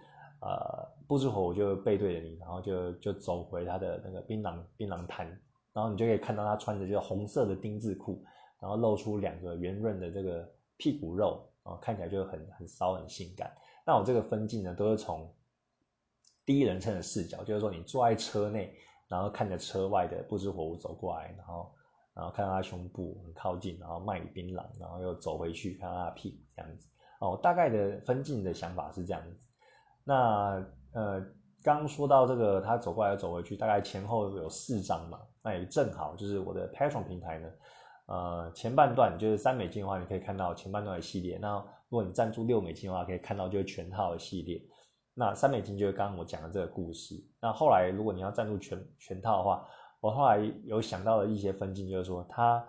[0.45, 5.25] 呃，不知火我就背对着你，然后就就走回他的那个槟榔槟榔摊，
[5.73, 8.25] 然后你就可以看到他穿着就是红色的丁字裤，
[8.59, 13.55] 然后露出两个圆润的这个屁股肉，啊，看起来就很很骚很性感。
[13.87, 15.33] 那我这个分镜呢，都是从
[16.45, 18.75] 第一人称的视角，就是说你坐在车内，
[19.07, 21.73] 然后看着车外的不知火舞走过来，然后
[22.15, 26.89] 然后看到他胸部很靠近，然后卖你槟榔，然后又走回去看到他的屁股这样子。
[27.21, 29.37] 哦，大概的分镜的想法是这样子。
[30.05, 31.25] 那呃，
[31.63, 37.49] 刚说到这个，他走过来走回去，大概前后有四张嘛，那也正好就是我的 Patron 平台呢，
[38.07, 41.39] 呃，前半段就是三美金的话，你可以看到前半段的系列。
[41.39, 41.57] 那
[41.89, 44.61] 如果你赞助六美金的话，可以看到就是全套的系列。
[45.15, 47.15] 那三美金就是刚刚我讲的这个故事。
[47.41, 49.67] 那后来如果你要赞助全全套的话，
[50.01, 52.67] 我后来有想到了一些分镜，就是说他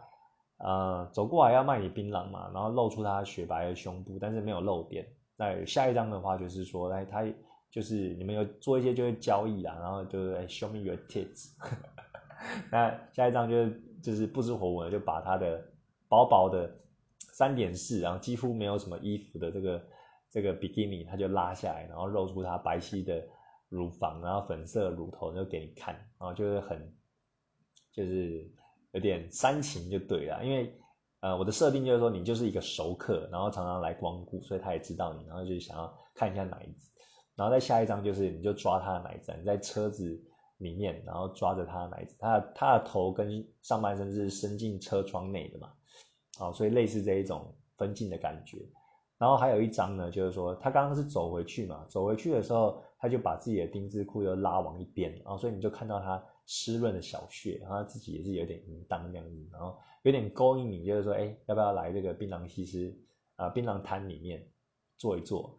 [0.57, 5.07] 呃走过来要卖你槟榔嘛，然后露出他雪白的胸部，但是没有露点。
[5.43, 7.25] 那下一张的话就是说，哎，他
[7.69, 11.51] 就是你们有做一些就是交易啊，然后就是 show me your tits。
[12.71, 15.63] 那下一张就是就是不知火舞就把他的
[16.07, 16.73] 薄薄的
[17.33, 19.83] 三点四，然后几乎没有什么衣服的这个
[20.31, 23.21] 这个比基尼，他就拉下来，然后露出他白皙的
[23.67, 26.93] 乳房，然后粉色乳头就给你看，然后就是很
[27.91, 28.49] 就是
[28.91, 30.73] 有点煽情就对了，因为。
[31.23, 36.91] 呃，我的设定就是说，你就是一个熟客，然后常常来光顾，所以他也知道你，然后就想要看一下奶子。
[37.33, 40.21] 然后再下一张就是，你就抓他的奶子，你在车子
[40.57, 45.69] 里面，然后抓着他的奶子，他他的头跟上半身是伸进车窗内的嘛，
[46.37, 48.57] 好，所以类似这一种分镜的感觉。
[49.17, 56.21] 然后还有一张呢，就是说他刚刚是走回去嘛，走回去的时候，他就把自己的丁字裤又拉往一边，然后所以你就看到他。
[56.45, 62.93] 湿润的小穴，然后自己也是有点淫荡那样子，然后有点勾引你，就是说，哎，要不要来这个槟榔西施
[63.37, 64.45] 啊，槟榔摊里面
[64.97, 65.57] 坐一坐，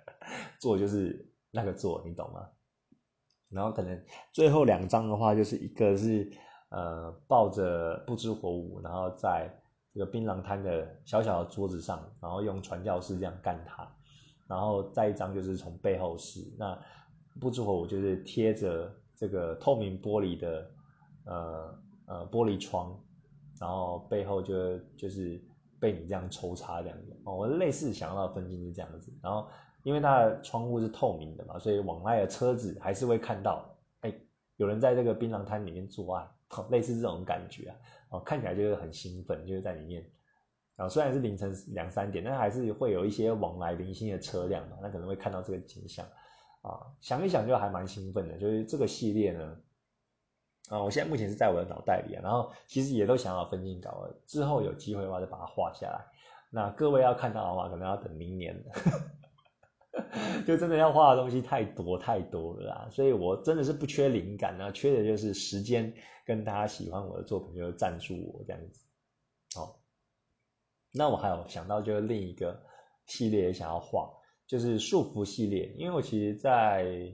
[0.60, 2.46] 坐就是那个坐，你懂吗？
[3.48, 3.98] 然后可能
[4.30, 6.30] 最后两张的话，就是一个是
[6.68, 9.50] 呃抱着不知火舞，然后在
[9.94, 13.90] 这个槟榔摊的小小的桌子上，然后用传教士这样干他，
[14.46, 16.78] 然后再一张就是从背后试，那
[17.40, 18.94] 不知火舞就是贴着。
[19.18, 20.70] 这个透明玻璃的，
[21.24, 22.96] 呃呃玻璃窗，
[23.58, 25.42] 然后背后就就是
[25.80, 27.20] 被你这样抽插这样子。
[27.24, 29.48] 哦，我类似想要的分镜是这样子，然后
[29.82, 33.68] 因为它的窗户是透明的嘛，所以往外的车子还是会看到，
[34.02, 34.14] 哎，
[34.56, 36.28] 有人在这个槟榔摊里面作案，
[36.70, 37.76] 类似这种感觉啊，
[38.10, 40.08] 哦，看起来就是很兴奋，就是在里面，
[40.76, 46.06] 啊，虽然是凌晨两三点，但还是会有一些往来零星的车辆嘛，那可能会看到这个景象。
[46.62, 49.56] 啊，想一想就还蛮兴奋的，就是这个系列呢，
[50.68, 56.04] 啊，我现在目前是在我的脑袋里啊，然后其实也都想要分镜稿了，之后有机会的话就把它画下来。
[56.50, 58.72] 那各位要看到的话，可能要等明年了，
[60.46, 65.94] 就真的要画的东西太多太多了啦，所以我真的是不缺灵感啊，缺的就是时间
[66.26, 68.80] 跟大家喜欢我的作品，就赞助我这样子。
[69.54, 69.78] 好，
[70.90, 72.62] 那我还有想到就是另一个
[73.06, 74.17] 系列也想要画。
[74.48, 77.12] 就是束缚系列，因为我其实，在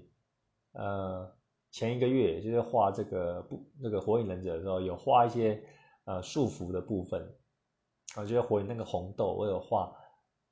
[0.72, 1.30] 呃
[1.72, 5.60] 前一个月就是画这个不那个火影忍者的时候，有画一些
[6.04, 7.34] 呃束缚的部分，
[8.16, 9.92] 我觉得火影那个红豆，我有画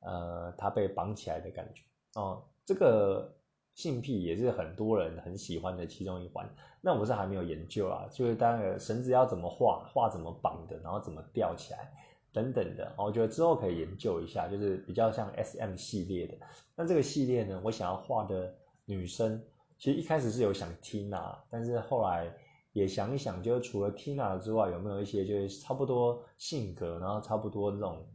[0.01, 1.83] 呃他被绑起来的感觉
[2.21, 3.33] 哦，这个
[3.75, 6.53] 性癖也是很多人很喜欢的其中一环。
[6.81, 11.93] 那我是还没有研究啊，就是当然绳子要怎么画，画怎么绑的，然后怎么吊起来。
[12.33, 16.35] 等等的，我觉得之后可以研究一下，就是比较像 S M 系列的。
[16.75, 18.55] 那这个系列呢，我想要画的
[18.87, 19.43] 女生，
[19.79, 22.35] 其实一开始是有想 Tina，但是后来
[22.73, 28.07] 也想一想，就是除了 Tina 之外，有没有一些就是差不多性格，然后差不多这种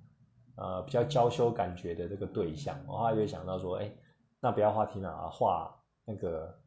[0.56, 2.76] 呃比较娇羞感觉的这个对象？
[2.88, 3.92] 我后来就想到说，哎，
[4.40, 6.60] 那不要画 Tina 啊，画那个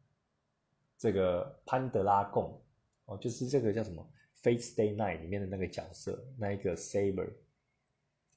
[0.97, 2.61] 这个潘德拉贡
[3.05, 4.01] 哦，就是这个叫什么？
[4.43, 7.29] 《Fate Stay Night》里面的那个角色，那一个 Saber，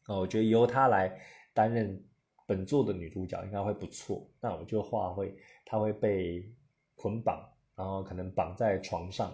[0.07, 1.19] 哦，我觉得由她来
[1.55, 2.05] 担任
[2.47, 4.31] 本作的女主角应该会不错。
[4.39, 6.53] 那我就画会，她会被
[6.95, 7.43] 捆绑，
[7.75, 9.33] 然后可能绑在床上，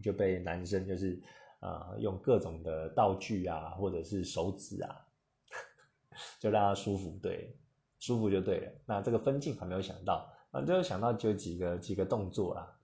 [0.00, 1.20] 就被男生就是
[1.58, 5.04] 啊用各种的道具啊，或者是手指啊，
[6.38, 7.56] 就让她舒服，对，
[7.98, 8.72] 舒服就对了。
[8.86, 12.78] 那这个分镜还没有想到，啊，最后想到就几个几个动作啦，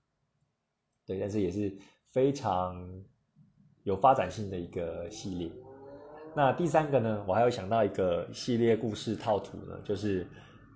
[1.07, 1.79] 对，但是也是
[2.11, 3.05] 非常。
[3.89, 5.51] 有发展性的一个系列。
[6.37, 10.27] 那第三个呢，我还有想到一个系列故事套图呢，就是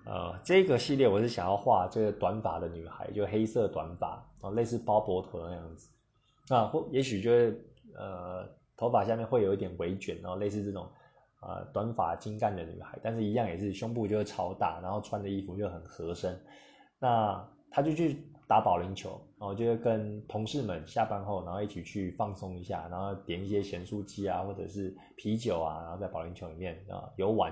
[0.07, 5.91] 呃，这个系列我是想要画这个短发的女孩，就黑色短发，啊，类似包脖头那样子。
[6.49, 7.62] 那或也许就是
[7.95, 10.89] 呃，头发下面会有一点微卷，然后类似这种
[11.43, 16.34] 呃短发精干的女孩，但是一样也是胸部就是超大，然后穿的衣服就很合身。
[16.99, 18.26] 那她就去。
[18.53, 27.50] 打保龄球，然后就跟同事们下班后，然后一起去放松一下，然后点一些咸酥鸡啊，或者是啤酒啊，然后在保龄球里面啊游玩。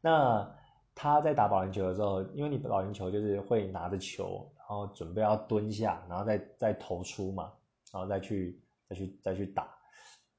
[0.00, 0.50] 那
[0.94, 7.52] 他在打保龄球的时候，因为你保龄球就是会拿着球，然后准备要蹲下，然后再再投出嘛，
[7.92, 9.68] 然后再去再去再去打。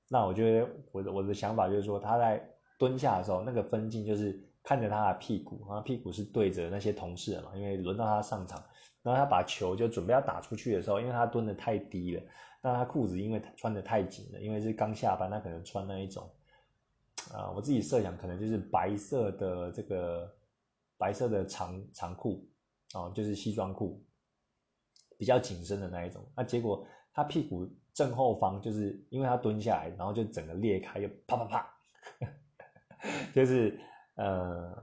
[0.10, 2.44] 那我觉得我的我的想法就是说，他在
[2.80, 8.64] 蹲下的时候，那个分镜就是看着他的屁股，然后屁股是对着那些同事的嘛，因为轮到他上场，
[9.06, 12.24] 然后他把球就准备要打出去的时候，因为他蹲的太低了，
[12.60, 16.28] 那他裤子因为穿的太紧了，因为是刚下班，他可能穿那一种，
[17.32, 20.36] 啊，我自己设想可能就是白色的这个
[20.98, 22.50] 白色的长长裤，
[22.96, 24.04] 哦，就是西装裤，
[25.20, 26.84] 比较紧身的那一种，那结果
[27.14, 31.78] 他屁股正后方就是因为他蹲下来，然后就整个裂开，就啪啪啪，
[33.36, 33.80] 就是
[34.16, 34.76] 呃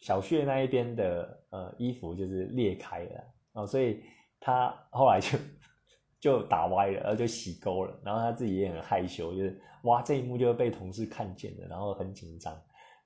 [0.00, 3.24] 小穴那一边的呃衣服就是裂开了。
[3.54, 4.04] 哦，所以
[4.38, 5.38] 他后来就
[6.20, 12.54] 就打歪了，然后就洗沟了，然后他自己也很害羞，就是哇这一幕就被同事看见了，然后很紧张。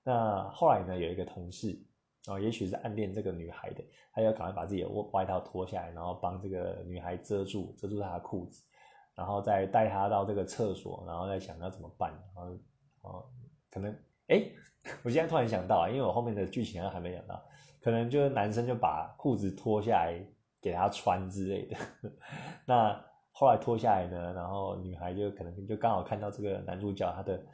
[0.02, 1.78] 那后来呢，有一个同事
[2.26, 8.62] 哦，也许是暗恋这个女孩的，他要赶快把自己的外套脱下来，然后帮这个女孩遮住遮住她的裤子，
[9.14, 12.58] 然后再带她到这个厕所，然后再想要怎么办，然后
[13.02, 13.26] 哦
[13.70, 13.94] 可能
[14.28, 14.42] 哎，
[15.02, 17.42] 我现在突然想到啊，因为我后面的剧情还没讲到，
[17.80, 20.18] 可能就是男生就把裤子脱下来
[20.60, 21.76] 给她穿之类的，
[22.66, 27.46] 那后来脱下来呢，然后女孩就可能就刚好看到这个男主角他的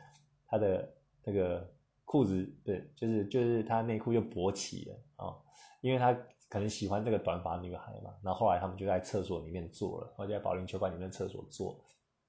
[0.47, 0.89] 他的
[1.25, 1.71] 那个
[2.05, 5.37] 裤子，对，就是就是他内裤就勃起了啊，
[5.81, 6.13] 因为他
[6.49, 11.81] 可能喜欢这个短发女孩嘛，然后后来他们就在厕所里面做了，然后就在保龄球馆里面厕所做，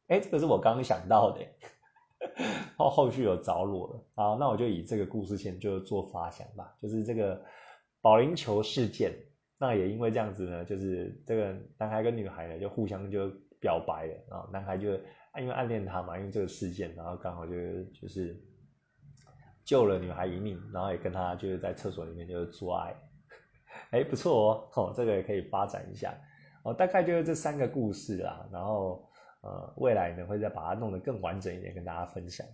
[0.08, 1.40] 哎，这个是我刚想到的。
[2.78, 4.04] 后后续有着落了。
[4.16, 7.40] 好，那我就以这个故事先就做发想吧，就是这个
[8.02, 9.14] 保龄球事件，
[9.68, 14.94] 那也因为这样子呢，就是这个男孩跟女孩呢就互相就表白了啊，男孩就
[15.40, 17.54] 因为暗恋她嘛，因为这个事件，然后刚好就
[17.86, 18.40] 就是
[19.64, 22.96] 救了女孩一命，然后也跟她就是在厕所里面就是做爱，
[23.92, 26.14] 哎不错哦，哦这个也可以发展一下
[26.64, 29.10] 哦，大概就是这三个故事啦，然后。
[29.48, 32.48] 呃，未来呢会再把它弄得更完整一点，跟大家分享。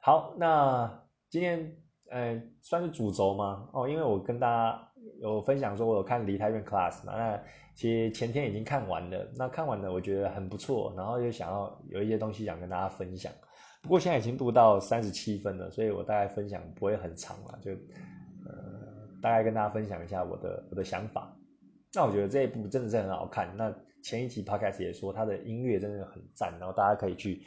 [0.00, 1.76] 好，那今天
[2.12, 3.68] 呃算是主轴吗？
[3.72, 7.42] 哦，因为我跟大家有分享说，我有看《梨泰院 Class》嘛，那
[7.74, 9.26] 其实前天已经看完了。
[9.36, 13.32] 那看完了，我觉得很不错，然后又想要有一些东西想跟大家分享。
[13.82, 21.36] 不过现在已经录到三十七分了，所以我大概分享不会很长了，就呃大概跟大家分享一下我的我的想法。
[21.94, 23.54] 那我觉得这一部真的是很好看。
[23.56, 27.42] 那前一集 podcast 也说它的音乐真的很赞，然后大家可以去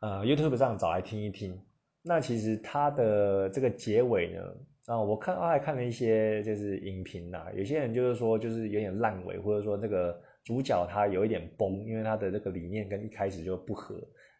[0.00, 1.60] 呃 YouTube 上找来听一听。
[2.02, 4.40] 那其实它的这个结尾呢，
[4.88, 13.94] 啊，我看我还看了一些就是影评呐，有些人就是说就是有点烂尾，或者说这个主角他有一点崩，因为他的这个理念跟一开始就不合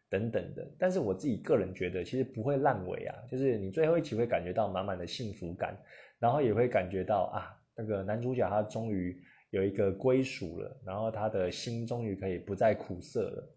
[0.09, 0.67] 等等的。
[0.79, 5.77] 但是我自己个人觉得，其实不会烂尾啊，就是你最后一集会感觉到满满的幸福感，
[6.19, 9.21] 然后也会感觉到啊，那个男主角他终于。
[9.51, 13.51] 有一个归属了，然后他的心终于可以不再苦涩了，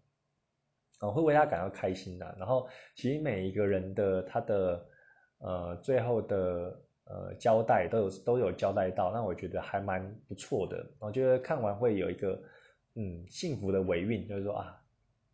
[1.00, 2.34] 啊，会为他感到开心的。
[2.38, 4.86] 然后其实每一个人的他的
[5.40, 10.86] 呃最后的呃交代都有都有交代到，那我觉得还蛮不错的。
[10.98, 12.40] 我觉得看完会有一个
[12.94, 14.80] 嗯幸福的尾韵，就是说啊，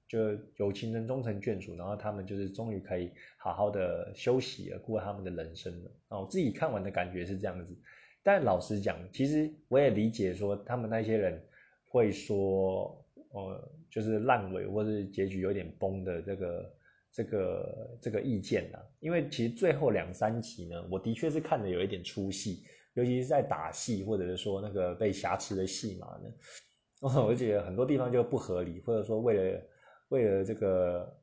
[0.09, 0.19] 就
[0.57, 5.91] 有情人终成眷属，然后他们就是终于可以好好的休息了，过他们的人生了。
[6.09, 7.77] 啊，我自己看完的感觉是这样子。
[8.23, 11.41] 但老实讲，其实我也理解说他们那些人
[11.89, 16.71] 会说，呃，就是烂尾或是结局有点崩的这个
[17.13, 18.79] 这个这个意见呐。
[19.01, 29.63] 因为其实最后两三集呢，我的确是看的有一点出戏，尤其是在打戏或者是说那个被挟持的戏码呢，我觉得很多地方就不合理，或者说为了
[30.09, 31.17] 为了这个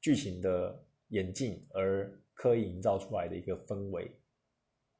[0.00, 4.10] 剧情的演进而刻意营造出来的一个氛围。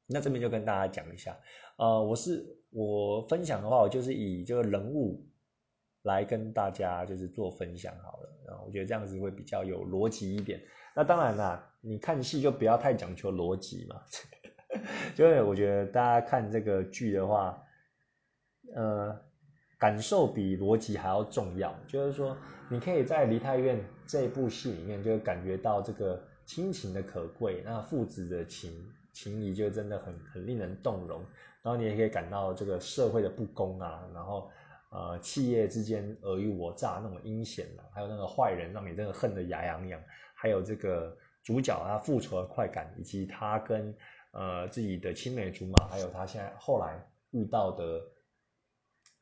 [0.07, 1.39] 那这边就跟大家讲一下，
[1.77, 5.25] 呃，我是我分享的话，我就是以这个人物
[6.03, 10.61] 来跟大家就是做分享好了，然后我觉得这样子会比较有逻辑一点。
[10.95, 14.01] 那当然啦，你看戏就不要太讲求逻辑嘛，
[15.15, 17.61] 就是我觉得大家看这个剧的话，
[18.75, 19.19] 呃，
[19.79, 21.73] 感受比逻辑还要重要。
[21.87, 22.35] 就是说，
[22.69, 28.71] 你可以在《梨泰院》这部戏里面，就感觉到这个亲情的可贵，那父子的情。
[29.13, 31.19] 情谊就真的很很令人动容，
[31.61, 34.49] 然后你也可以感到这个社会的不公啊，然后
[34.91, 40.01] 呃企业之间尔虞我诈那种阴险了，还有那个坏人让你真的恨得牙痒痒，
[40.33, 43.95] 还有这个主角他复仇的快感，以及他跟
[44.33, 48.01] 呃自己的青梅竹马，还有他现在后来遇到的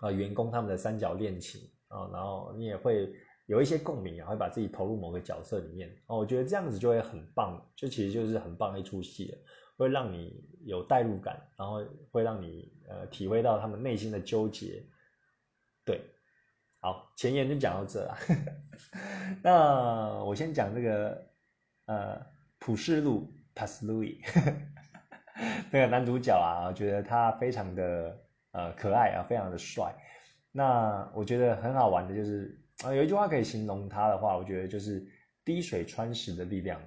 [0.01, 3.13] 呃员工他们的三角恋情啊，然后你也会
[3.45, 9.38] 有一些共鸣啊，会把自己投入某个角色里面哦，我觉得这样子就会很棒，就其实就是很棒的一出戏了。
[9.78, 14.84] 会让你有代入感，然后会让你呃体会到他们内心的纠结。
[15.89, 15.99] 对，
[16.81, 18.15] 好，前言就讲到这了。
[19.41, 21.31] 那我先讲这个
[21.87, 22.19] 呃
[22.59, 23.21] 《普世路》
[23.55, 24.21] p a s l u i
[25.71, 28.21] 那个男主角啊，我觉得他非常的
[28.51, 29.95] 呃可爱啊，非常的帅。
[30.51, 35.03] 那我觉得很好玩的就是啊，有一句话可以形容他的话，我觉得就是
[35.43, 36.79] 滴水穿石的力量。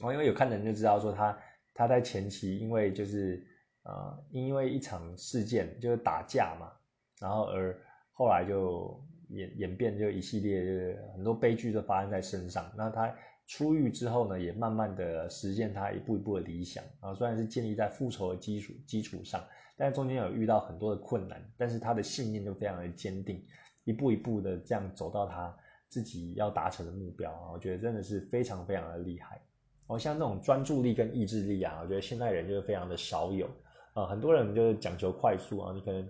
[0.00, 1.38] 我因为有看的人就知道说他
[1.72, 3.46] 他在前期因为就是
[3.84, 6.72] 呃因为一场事件就是打架嘛，
[7.20, 7.76] 然后而
[8.12, 12.70] 后来就演演变就一系列就是很多悲剧都发生在身上。
[12.76, 13.14] 那他
[13.46, 19.44] 出狱之后呢，也慢慢的实现他一步一步的理想啊，虽然是建立在复仇的基础基础上，
[19.76, 23.44] 但中间有遇到很多的困难，但是他的信念就非常的坚定，
[23.84, 25.56] 一步一步的这样走到他
[25.88, 29.40] 自己要达成的目标啊，我觉得真的是非常非常的厉害。
[29.86, 33.48] 哦，像这种专注力跟意志力啊，我觉得现代人就是非常的少有
[33.92, 36.08] 啊，很多人就是讲求快速啊，你可能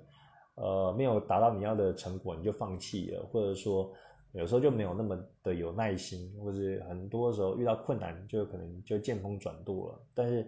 [0.56, 3.94] 呃没有达到你要的成果，你就放弃了，或者说。
[4.32, 10.06] 有时候就没有那么的有耐心，或者很多时候遇到困难就可能就见风转舵了。
[10.12, 10.46] 但是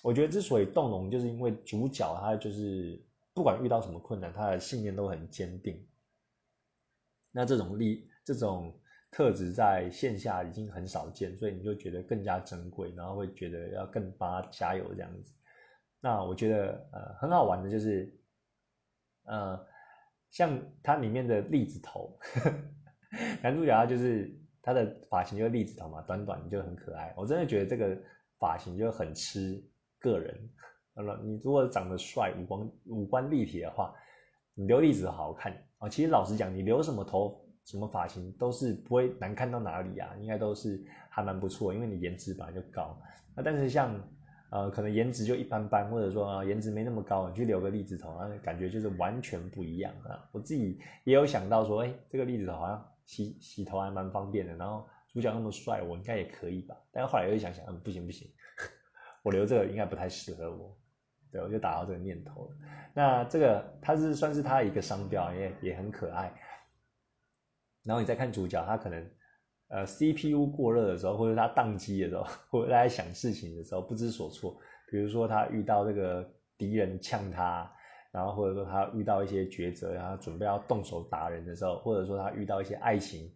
[0.00, 3.02] 我觉得之所以动容，就是因为主角他就是
[3.34, 5.84] 不管遇到什么困难，他的信念都很坚定。
[7.32, 8.72] 那这种力、这种
[9.10, 15.32] 特质在线下已经很少见，所以你就觉得更加珍贵，然后会觉得要更帮他加油这样子。
[16.00, 18.16] 那我觉得呃很好玩的就是，
[19.24, 19.66] 呃
[20.30, 22.18] 像它里面的栗子头。
[23.42, 27.12] 男主角他就是他的发型就是栗子头嘛，短短就很可爱。
[27.16, 27.98] 我真的觉得这个
[28.38, 29.60] 发型就很吃
[29.98, 30.48] 个人。
[31.24, 33.94] 你如果长得帅、五官五官立体的话，
[34.54, 35.88] 你留栗子头好看啊。
[35.88, 43.00] 其实老实讲，你留什么头、什么发型都是不会难看到哪里啊，应该都是还蛮不错，因为你颜值本来就高。
[43.34, 43.98] 那但是像
[44.50, 50.28] 呃，可能颜值就一般般，或者说啊颜值没那么高，你去留个栗子头，啊感觉就是完全不一样啊。
[50.32, 52.86] 我自己也有想到说，哎，这个栗子头好像。
[53.06, 56.76] 洗洗头还蛮方便的，然后主角那么帅，我应该也可以吧？
[56.92, 58.30] 但后来又想想，嗯，不行不行，
[59.24, 60.78] 我留这个应该不太适合我，
[61.32, 62.56] 对，我就打到这个念头了。
[62.94, 66.32] 那这个它是算是它一个商标，也也很可爱。
[67.82, 69.10] 然后你再看主角，他可能
[69.70, 74.56] 呃 CPU 过热的时候，或者他宕机的时候， 或者他在想事情的时候不知所措，
[74.90, 77.72] 比如说他遇到这个敌人呛他。
[78.12, 83.32] 然后或者说他遇到一些抉择，然后准备要动手打人的时候，或者说他遇到一些爱情，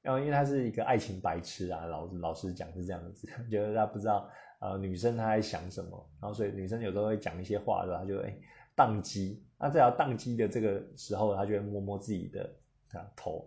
[0.00, 4.30] 然后因为他是一个爱情白痴啊，老老实讲是这样子，觉 得他不知道
[4.60, 8.32] 呃女生她在想什么，然后所以女生有时候会讲一些话的，他就哎
[8.76, 12.48] 宕机，那这条宕机的这个时候，他就会摸摸自己的
[12.92, 13.44] 啊头，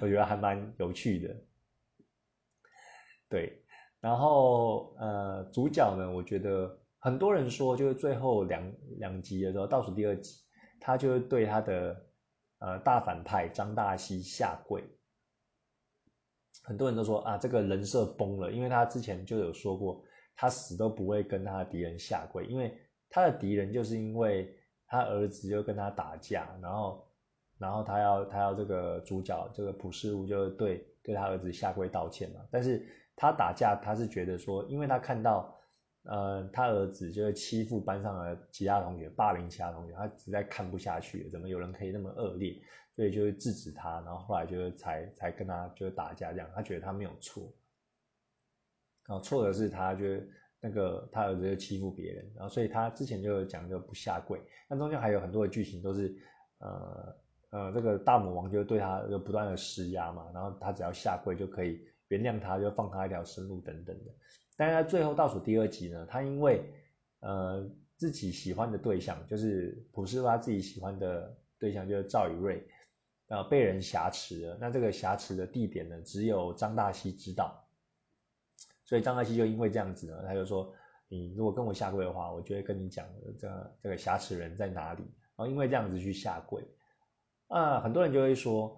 [0.00, 1.36] 我觉得还蛮有趣的，
[3.28, 3.62] 对，
[4.00, 6.78] 然后呃主角呢，我觉得。
[7.00, 10.34] 很多人说，就是最后两两集的时候，倒数第二集，
[10.80, 12.06] 他就是对他的
[12.58, 14.82] 呃大反派张大西下跪。
[16.64, 20.02] 很多人都说啊，这个人设崩了，因为他之前就有说过，
[20.34, 22.76] 他死都不会跟他的敌人下跪，因为
[23.08, 24.52] 他的敌人就是因为
[24.88, 27.07] 他儿子就跟他打架，然后
[27.58, 35.54] 然后他要他要这个主角这个普世物就对对他儿子下跪道歉嘛，但是他打架他是觉得说，因为他看到。
[36.04, 42.58] 呃，他儿子就是欺负班上的其他同学，霸凌其他同学，他实在看不下去了，怎么有人可以那么恶劣，
[42.96, 47.52] 所以就是制止他，然后后来就是才才跟他就是打架这样，他觉得他没有错，
[49.06, 50.04] 然后错的是他，就
[50.60, 56.16] 那个他儿子就欺负别人，然后所以他之前就讲就不下跪，那中间还有很多的剧情都是，
[56.58, 57.14] 呃
[57.50, 64.12] 呃，这个大魔王就对他就不断的施压嘛，然后他只要下跪就可以原谅他，就放他一条生路等等的。
[64.56, 66.62] 但是在最后倒数第二集呢，他因为
[67.20, 72.66] 呃自己喜欢的对象就是普世他自己喜欢的对象就是赵宇瑞，
[73.28, 74.58] 呃被人挟持了。
[74.60, 77.66] 那这个挟持的地点呢，只有张大西知道，
[78.84, 80.72] 所以张大西就因为这样子呢，他就说
[81.08, 83.06] 你如果跟我下跪的话，我就会跟你讲
[83.38, 85.02] 这这个挟持人在哪里。
[85.36, 86.62] 然后因为这样子去下跪，
[87.48, 88.76] 啊很多人就会说。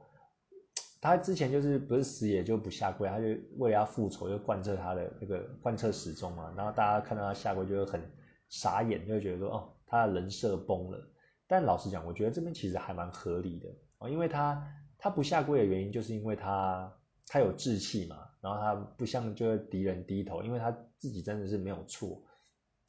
[1.03, 3.25] 他之前就是不是死也就不下跪，他就
[3.57, 6.53] 为了要复仇，就贯彻他的那个贯彻始终嘛。
[6.55, 8.03] 然后大家看到他下跪，就会很
[8.51, 11.03] 傻眼，就会觉得说哦，他的人设崩了。
[11.49, 14.63] 但老实讲，我觉得这边其实还蛮合理的哦，因为他
[14.99, 16.93] 他不下跪的原因，就是因为他
[17.27, 22.23] 他有志气嘛，然后他不向就是敌人低头，因为他自己真的是没有错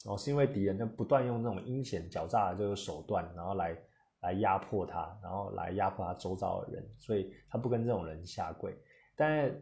[0.04, 3.74] 哦，是因为敌人就不断用那种阴险狡诈的这个手段，然后来。
[4.22, 8.74] 来压迫他，然后来压迫他周遭的人，所以他不跟这种人下跪。
[9.14, 9.54] 但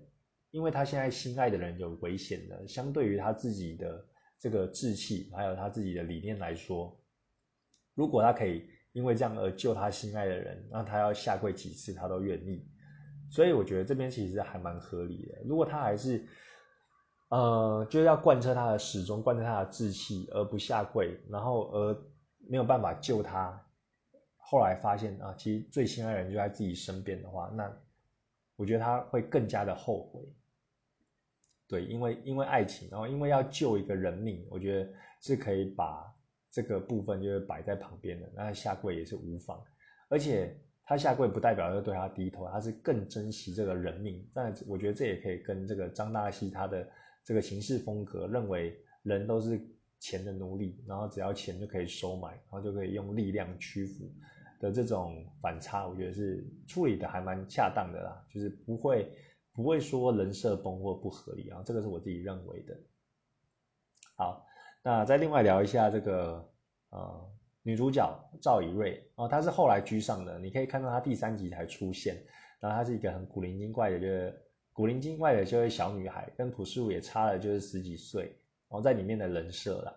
[0.50, 4.04] 因为他现在心爱的人有危险的，相对于他自己的
[4.38, 6.96] 这个志气，还有他自己的理念来说，
[7.94, 12.66] 如果他可以因为这样而救他心爱的人，那他要下跪几次他都愿意。
[13.30, 15.38] 所以我觉得这边其实还蛮合理的。
[15.44, 16.26] 如果他还是
[17.28, 21.96] 呃，就是要贯彻他的始终，贯彻他的志气，而不下跪，然后而
[22.48, 23.64] 没有办法救他。
[24.50, 27.72] 后来发现啊，其实最心爱的人就在自己身边的话，那
[28.56, 30.20] 我觉得他会更加的后悔。
[31.68, 34.90] 对，因为因为爱情，然后因为要救一个人命，我觉得
[35.20, 36.04] 是可以把
[36.50, 39.62] 这个部分就是摆在旁边的，那下跪也是无妨。
[40.08, 44.28] 而且他下跪不代表要对他低头，他是更珍惜这个人命。
[44.34, 46.84] 但我觉得这也可以跟这个张大西他的
[47.24, 49.64] 这个行事风格，认为人都是
[50.00, 54.12] 钱的奴隶，然后只要钱就可以收买，然后就可以用力量屈服
[54.60, 59.12] 的这种反差，我觉得是处理的还蛮恰当的啦，就是不会。
[59.52, 62.78] 不会说人设崩或不合理啊，这个是我自己认为的。
[64.16, 64.46] 好，
[64.80, 66.48] 那再另外聊一下这个
[66.90, 67.30] 呃
[67.62, 68.08] 女主角
[68.40, 72.16] 赵以瑞哦，她是后来居上的，你可以看到她第三集才出现，
[72.60, 74.40] 然后她是一个很古灵精怪的，就是
[74.72, 78.26] 古灵精怪的就是小女孩，跟朴树也差了就是十几岁，
[78.68, 79.92] 然后在里面的人设啦。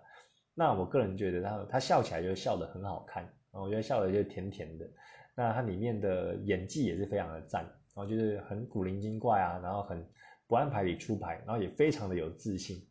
[0.55, 3.32] 那我个人觉得她她笑起来就笑得很好看，
[3.62, 4.89] 我觉得笑的就甜甜的，
[5.36, 7.64] 那她里面的演技也是非常的赞。
[7.95, 10.04] 然后就是很古灵精怪啊，然后很
[10.47, 12.88] 不按牌理出牌，然后也非常的有自信，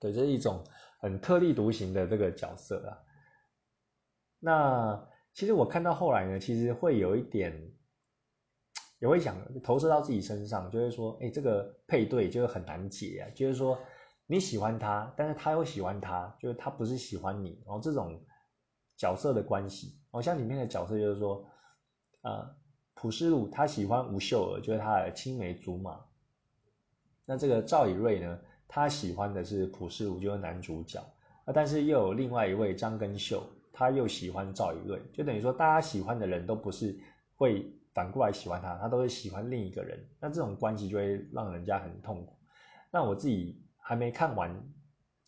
[0.00, 0.64] 对，这是一种
[1.00, 2.96] 很特立独行的这个角色啊。
[4.40, 7.52] 那其实我看到后来呢，其实会有一点，
[9.00, 13.78] 也会想投射到自己身上，就是说，哎，这个配对就是很难解啊，就是说
[14.26, 18.18] 你喜欢他，但是他又喜欢他，就是他不是喜欢你，然后这种
[18.96, 21.44] 角色的关系，好像里面的角色就是说，
[22.22, 22.56] 啊。
[22.96, 26.00] 朴世禄他喜欢吴秀儿，就是他的青梅竹马。
[27.26, 28.38] 那这个赵以瑞呢，
[28.68, 31.00] 他喜欢的是朴世禄，就是男主角。
[31.44, 36.96] 啊，但是又有另外一位张根秀，他又喜欢赵以瑞，就等于说大家喜欢的人都不是
[37.34, 39.98] 会反过来喜欢他，他都是喜欢另一个人。
[40.20, 42.38] 那这种关系就会让人家很痛苦。
[42.92, 44.56] 那我自己还没看完，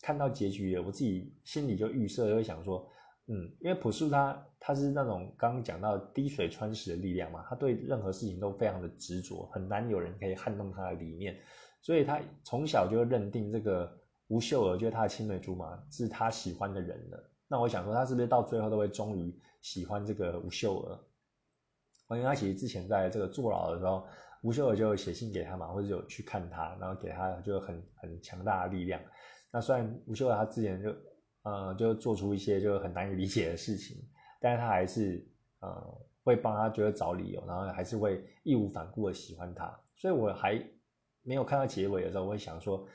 [0.01, 2.89] 看到结局了，我自己心里就预设，就会想说。
[3.29, 11.37] 嗯，因为朴树他他是那种刚刚讲到滴水穿石的力量嘛，他对任何事情都非常的执着，很难有人可以撼动他的理念，
[11.81, 13.99] 所以他从小就认定这个
[14.29, 17.29] 吴秀娥就是他的青梅竹马，是他喜欢的人了。
[17.49, 20.97] 那我想说，他是不是到最后都会终于喜欢这个吴秀娥？
[22.11, 24.07] 因为他其实之前在这个坐牢的时候，
[24.41, 29.01] 吴秀娥就写信给他嘛，或者有去看他，然后给他就很很强大的力量。
[29.51, 30.95] 那虽然吴秀娥他之前就。
[31.47, 33.95] 呃，就做出一些就很难以理解的事情，
[34.41, 35.25] 但是他还是
[35.61, 40.61] 呃会帮他觉得找理由，然后还是会义无反顾的喜欢他，所以我还
[41.23, 42.85] 没有看到结尾的时候，我会想说，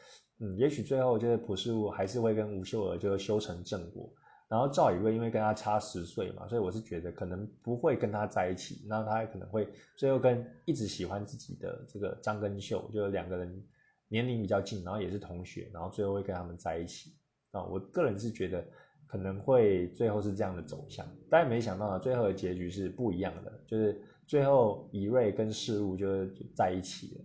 [0.40, 4.12] 嗯，也许最后就是朴世禄还是会跟吴秀娥就修成正果，
[4.48, 13.64] 然后赵以瑞因为跟他差十岁嘛，所以我是觉得可能不会跟他在一起，那他可能会最后跟一直喜欢自己的这个张根秀，就是两个人
[14.08, 17.14] 年龄比较近，然后也是同学，然后最后会跟他们在一起。
[17.52, 18.66] 啊，我个人是觉得
[19.06, 26.26] 可能会最后是这样的走向，但没想到最后的结局是不一样的，就是最后以瑞跟世路就
[26.56, 27.24] 在一起了。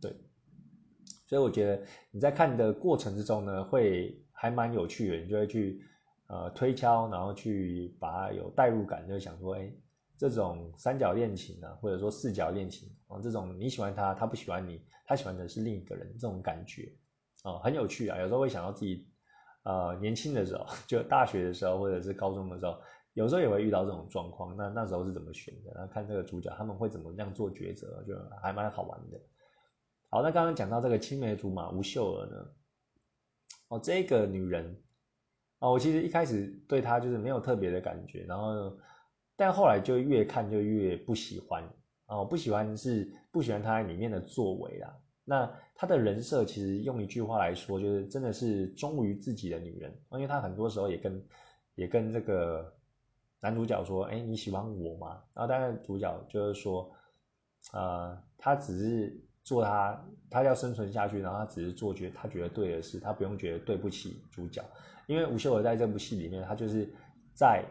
[0.00, 0.16] 对，
[1.26, 5.82] 所以我觉得你在看的过程之中呢，会还蛮有趣的，你就会去
[6.28, 9.68] 呃推敲，然后去把它有代入感，就想说，哎，
[10.16, 16.92] 这种三角恋情啊，或者说四角恋情啊，这种你喜欢他，他不喜欢你，他喜欢的是另一个人，这种感觉
[17.42, 19.04] 啊，很有趣啊，有时候会想到自己。
[19.66, 22.78] 呃，年轻的时候， 就大学的时候，或者是高中的时候，
[23.14, 24.56] 有时候也会遇到这种状况。
[24.56, 25.72] 那那时候是怎么选的？
[25.74, 29.20] 然后看这个主角他们会怎么样做抉择，就还蛮好玩的。
[30.08, 32.36] 好，那刚刚讲到这个青梅竹马吴秀娥呢？
[33.68, 34.80] 哦，这个女人，
[35.58, 38.78] 哦，我其实一开始对她就是没有特别的感觉，然后，
[39.34, 41.68] 但后来就越看就越不喜欢。
[42.06, 44.96] 哦，不喜欢是不喜欢她里面的作为啦。
[45.28, 49.92] 那她的人设其实用一句话来说，就是真的是忠于自己的女人。
[50.12, 51.22] 因为她很多时候也跟
[51.74, 52.72] 也跟这个
[53.40, 56.88] 男主角说：“哎，你喜欢我吗？”然后当然主角就是说
[57.74, 60.00] ：“呃，他只是做他，
[60.30, 64.64] 他要生存下去，然后他只是做觉他觉得对的事，他不用觉得对不起主角。
[65.08, 66.88] 因为吴秀娥在这部戏里面，他就是
[67.34, 67.64] 在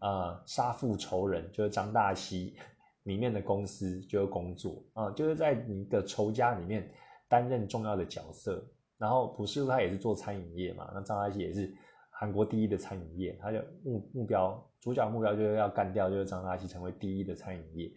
[0.00, 2.56] 呃杀父仇人，就是张大西。”
[3.04, 6.88] 里面的公司就工作啊，就是在你的仇家里面
[7.28, 8.64] 担任重要的角色。
[8.98, 11.74] 然后朴世禄他也是做餐饮业嘛，那张大西也是
[12.10, 17.92] 韩国第一的餐饮业，他的目目标主角目标就是要干掉，就是张大西成为第一的餐饮业。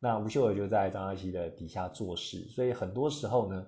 [0.00, 3.64] 那吴秀尔就在张大西的底下做事，所以很多时候呢，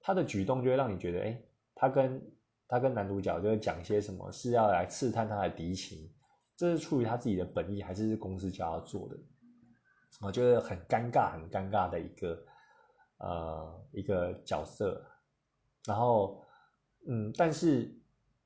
[0.00, 1.38] 他的举动就会让你觉得，哎，
[1.74, 2.32] 他跟
[2.66, 6.10] 他跟男主角就是讲些什么，是要来刺探他的敌情，
[6.56, 9.16] 这是出于他自己的本意，还是是公司叫他做的？
[10.20, 12.44] 我觉得很尴尬，很尴尬的一个
[13.18, 15.04] 呃一个角色。
[15.86, 16.44] 然后，
[17.08, 17.90] 嗯，但是，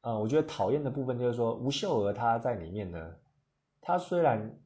[0.02, 3.16] 呃，我觉得讨厌的部分就是说，吴秀娥她在里面呢，
[3.80, 4.56] 她虽然，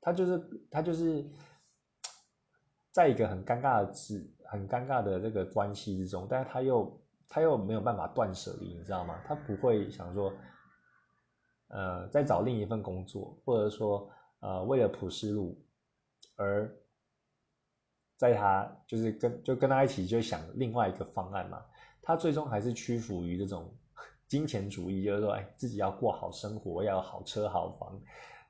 [0.00, 1.28] 她就是她就是
[2.92, 6.98] 在一个很尴尬的字，很尴尬的这个关系之中，但是她又
[7.28, 9.20] 她又没有办法断舍离，你知道吗？
[9.26, 10.32] 她不会想说，
[11.68, 14.10] 呃，再找另一份工作，或者说，
[14.40, 15.61] 呃，为了普世路
[16.42, 16.76] 而。
[18.18, 21.60] 在他就是跟就跟他一起就想另外一个方案嘛，
[22.00, 23.68] 他最终还是屈服于这种
[24.28, 28.00] 金钱主义，就是说，哎，自己要过好生活，要有好车好房，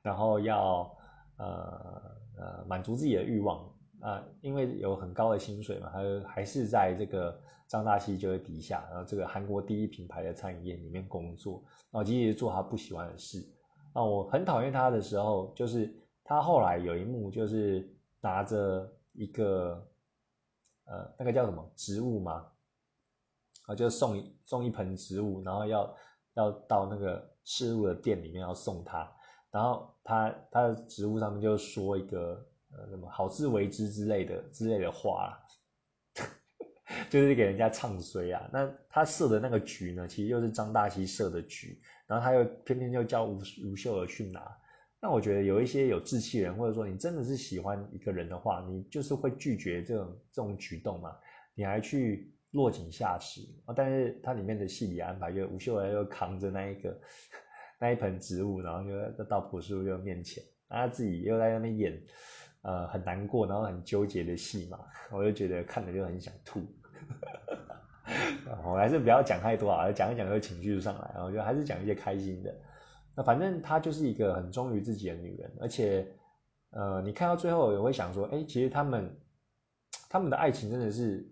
[0.03, 0.95] 然后要
[1.37, 3.67] 呃呃满足自己的欲望
[3.99, 13.43] 啊，因为有很高的薪水嘛，他还是在这个张大西就是底下，然后这个韩国第一品牌的餐饮业里面工作，然后继续做他不喜欢的事。
[13.93, 15.91] 啊，我很讨厌他的时候，就是
[16.23, 17.87] 他后来有一幕就是
[18.21, 18.91] 拿着。
[19.15, 19.87] 一个
[20.85, 22.47] 呃，那个叫什么植物吗？
[23.67, 25.95] 啊，就送送一盆植物，然后要
[26.33, 29.07] 要到那个事物的店里面要送他，
[29.51, 35.39] 然后他他的植物上面就说一个呃什么好自为之之类的之类的话，
[37.07, 38.49] 就是给人家唱衰啊。
[38.51, 44.41] 那他设的那个局呢，其实就是张大西设的局，然后他又偏偏就叫吴吴秀儿去拿。
[45.03, 51.13] 那我觉得有一些有志气人，或者说你真的是喜欢一个人的话，你就是会拒绝这种这种举动嘛？
[51.55, 53.73] 你还去落井下石啊？
[53.75, 56.97] 但是它里面的戏里安排，就吴秀儿又扛着那一个
[57.77, 62.01] 那一盆植物，然后就到朴树又面前，他自己又在那边演，
[62.61, 64.79] 呃，很难过，然后很纠结的戏嘛，
[65.11, 66.61] 我就觉得看着就很想吐。
[68.65, 72.55] 我还是不要讲太多啊，讲一讲就情绪就上来，然后就还是讲一些开心的。
[73.15, 76.11] 那反正她就是一个很忠于自己的女人，而且，
[76.71, 79.15] 呃，你看到最后也会想说，哎，其实他们
[80.09, 81.31] 他们的爱情真的是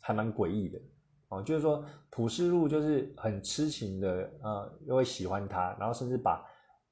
[0.00, 0.80] 还蛮诡异的
[1.28, 1.42] 哦。
[1.42, 6.42] 就是说，朴世禄就是很痴情的，呃，又会喜欢他，然后甚至把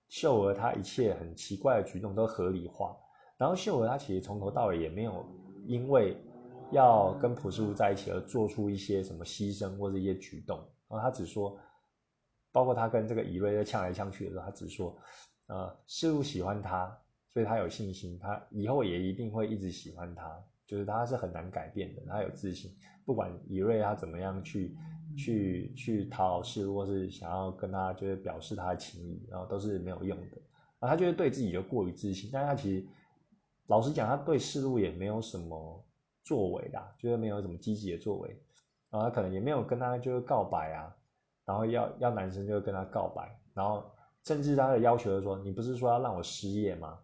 [0.09, 2.95] 秀娥她一切很奇怪的举动都合理化。
[3.39, 5.25] 然后秀娥她其实从头到尾也没有
[5.67, 6.17] 因为
[6.71, 10.59] 要跟朴世禄在一起而做出一些什么牺牲或者一些举动，
[10.89, 11.59] 然后她只说。
[12.55, 14.97] 包括他跟这个乙瑞在呛来呛去的时候，他只说，
[15.49, 16.97] 呃，事物喜欢他，
[17.33, 22.71] 所以他有信心，他以后也一定会一直喜欢他，就是他是很难改变的，他有自信，
[23.05, 24.77] 不管乙瑞他怎么样去
[25.17, 30.37] 去去讨好事物，或是想要跟他就是表示他的情谊，然后都是没有用的，
[30.79, 32.87] 然后他就是对自己就过于自信，但是他其实
[33.67, 35.85] 老实讲，他对事物也没有什么
[36.23, 38.41] 作为啦，就是没有什么积极的作为，
[38.91, 40.95] 然后他可能也没有跟他就是告白啊。
[41.47, 43.85] 然后要要男生就跟他告白，然后
[44.25, 46.99] 甚至他的要求是说：“你不是说要让我失业吗？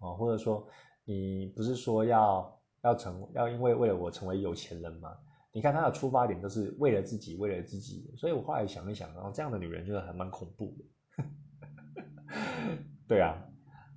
[0.00, 0.66] 哦，或者说
[1.04, 5.16] 你不是说要要成要因为为了我成为有钱人吗？
[5.52, 8.12] 你看他的出发点都是为了自己，为了自己。
[8.16, 11.24] 所以我后来想一想，然后这样的女人就是还蛮恐怖的。
[13.06, 13.40] 对啊，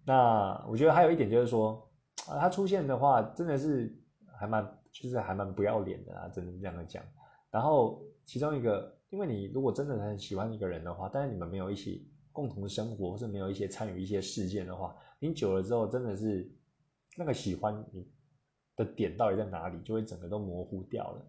[0.05, 1.91] 那我觉得还有一点就是说，
[2.27, 3.91] 啊，她出现的话真的是
[4.39, 7.03] 还蛮就是还蛮不要脸的啊，真的这样讲。
[7.49, 8.95] 然后其中一个。
[9.14, 16.51] 因为你如果真的很喜欢一个人的话，但是你们没有一起共同生活，或是没有一些参与一些事件的话，你久了之后真的是
[17.16, 18.07] 那个喜欢你
[18.76, 21.26] 的点到底在哪里，就会整个都模糊掉了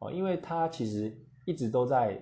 [0.00, 0.10] 哦。
[0.10, 2.20] 因为他其实一直都在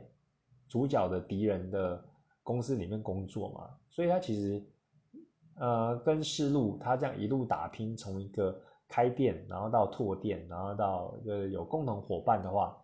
[0.68, 2.04] 主角的敌人的
[2.42, 4.62] 公司里面工作嘛，所以他其实
[5.54, 12.76] 呃跟世路他这样一路打拼，从一个开店，然后到拓店，然后到呃有共同伙伴的话，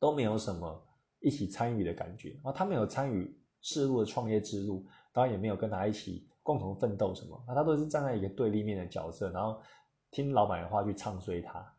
[0.00, 0.82] 都没有什么。
[1.20, 9.60] 一起参与的感觉，然后他没有参与世路的创业之路，当然也没有跟他一起共同奋斗什么，那他都是站在一个对立面的角色，然后
[10.10, 11.74] 听老板的话去唱衰他，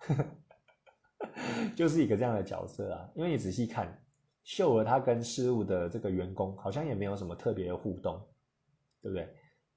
[1.76, 3.10] 就是一个这样的角色啊。
[3.16, 4.04] 因为你仔细看，
[4.44, 8.20] 秀儿他跟世路的这个员工好像也没有什么特别的互动，
[9.02, 9.24] 对不对？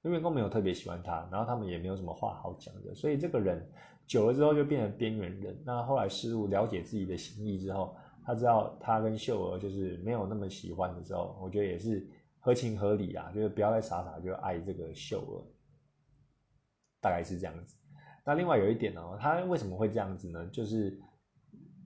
[0.03, 3.71] 因为员工没有特别喜欢他，然后他们也没有什么话好讲的，所以这个人
[4.05, 5.63] 久了之后就变成边缘人。
[5.65, 7.95] 那后来事物了解自己的心意之后。
[8.23, 12.07] 他知道他跟秀娥就是没有那么喜欢的时候，我觉得也是
[12.39, 15.43] 合情合理啊，就是不要再傻傻就爱这个秀娥，
[17.01, 17.75] 大概是这样子。
[18.23, 20.45] 那另外有一点呢，他为什么会这样子呢？
[20.51, 21.01] 就是，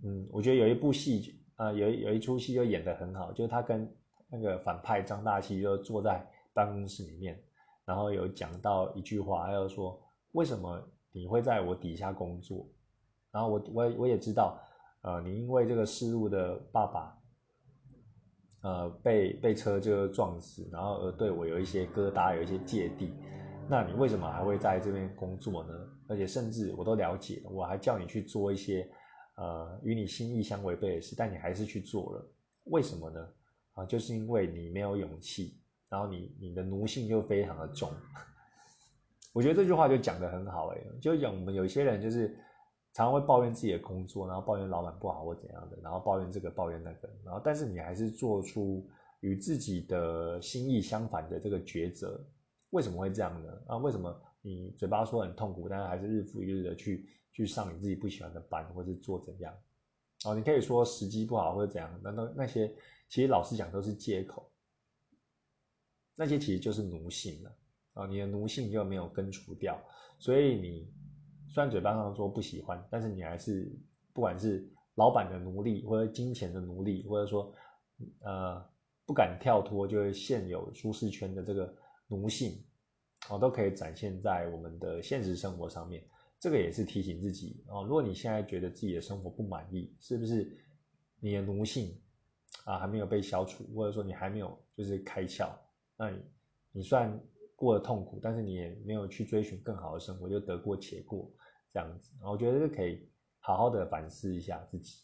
[0.04, 3.90] 嗯，我觉得有一部戏，呃，有有一出戏就演得很好，就是他跟
[4.30, 7.42] 那个反派张大西就坐在办公室里面，
[7.86, 9.98] 然后有讲到一句话，他就说
[10.34, 12.68] 为什么你会在我底下工作？
[13.32, 14.60] 然后我我我也知道。
[15.06, 17.16] 呃，你因为这个失路的爸爸，
[18.62, 23.14] 呃，被被车就撞死，然后而对我有一些疙瘩，有一些芥蒂，
[23.70, 25.74] 那你为什么还会在这边工作呢？
[26.08, 28.90] 而且甚至我都了解，我还叫你去做一些
[29.36, 32.28] 呃与你心意相违背的事，但你还是去做了，
[32.64, 33.28] 为什么呢？
[33.74, 37.92] 啊，就是因为你没有勇气，然后你你的奴性就非常的重。
[39.34, 42.36] 我觉得这句话就讲得很好哎，就讲我们有些人就是
[42.96, 48.90] 常常会抱怨自己的工作，然后抱怨老板不好或怎样的，然后抱怨这个抱怨那个，然后但是你还是做出
[49.20, 52.26] 与自己的心意相反的这个抉择，
[52.70, 53.62] 为什么会这样呢？
[53.68, 59.54] 啊，为什么你嘴巴说很痛苦，但是还是日复一日的去去上你自己不喜欢的班，或是做怎样？
[60.24, 62.74] 哦，你可以说时机不好或者怎样，那那那些
[63.10, 64.50] 其实老实讲都是借口，
[66.16, 67.52] 那些其实就是奴性了。
[67.96, 69.78] 啊，你的奴性就没有根除掉，
[70.18, 70.94] 所以你
[71.56, 73.74] 虽然嘴巴上说不喜欢，但是你还是
[74.12, 77.50] 不管是老板的奴隶，或者金钱的奴隶，或者说
[78.20, 78.62] 呃
[79.06, 81.74] 不敢跳脱就是现有舒适圈的这个
[82.08, 82.62] 奴性，
[83.30, 86.04] 哦，都可以展现在我们的现实生活上面。
[86.42, 90.58] 这个也是提醒自己哦，如果你现在觉得自己的生活不满意，是不是
[91.22, 91.98] 你的奴性
[92.66, 95.52] 啊还没有被消除，或者说你还没有就是开窍？
[95.96, 96.22] 那你
[96.74, 97.18] 你算。
[97.56, 101.32] 过了痛苦，但是你也没有去追寻更好的生活，就得过且过
[101.72, 102.12] 这样子。
[102.22, 105.00] 我觉得是可以好好的反思一下自己。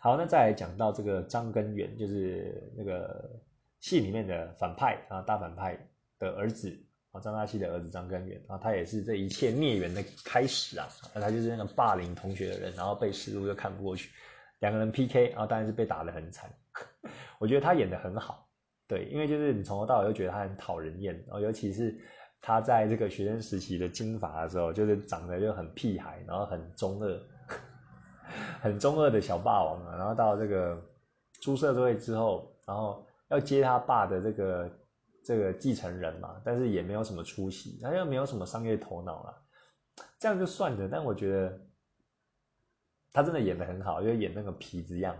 [0.00, 3.42] 好，那再来讲到这个张根源，就是那个
[3.80, 5.78] 戏里面的反派啊，大反派
[6.18, 6.78] 的儿子
[7.12, 10.86] 啊，张大西的儿子张根源啊，他也是这一切孽缘的开始啊。
[11.14, 14.10] 那他就是那个霸凌同学的人，然后被师路又看不过去，
[14.58, 16.54] 两个人 PK，啊当然是被打得很惨。
[17.40, 18.43] 我觉得他演的很好。
[18.86, 21.98] 对，因为就是你从头到尾都觉得他很讨人厌，然后尤其是
[22.42, 27.20] 他在这个学生时期的金发的时候，就是长得就很屁孩，然后很中二，
[28.60, 29.96] 很中二的小霸王啊。
[29.96, 30.78] 然后到这个
[31.40, 34.70] 出社会之后，然后要接他爸的这个
[35.24, 39.42] 这个继承人嘛，但是也没有什么出息，他又没有什么商业头脑了，
[40.18, 40.86] 这样就算了。
[40.92, 41.58] 但我觉得
[43.14, 45.16] 他真的演的很好，就演那个痞子样。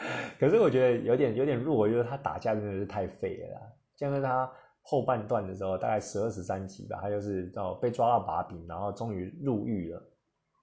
[0.38, 3.60] 可是我觉得有点有点弱，就是他打架真的是太废了。
[3.96, 4.50] 像是他
[4.82, 10.02] 后半段的时候，大概十二十三集吧，他就是到被抓到把柄，然后终于入狱了。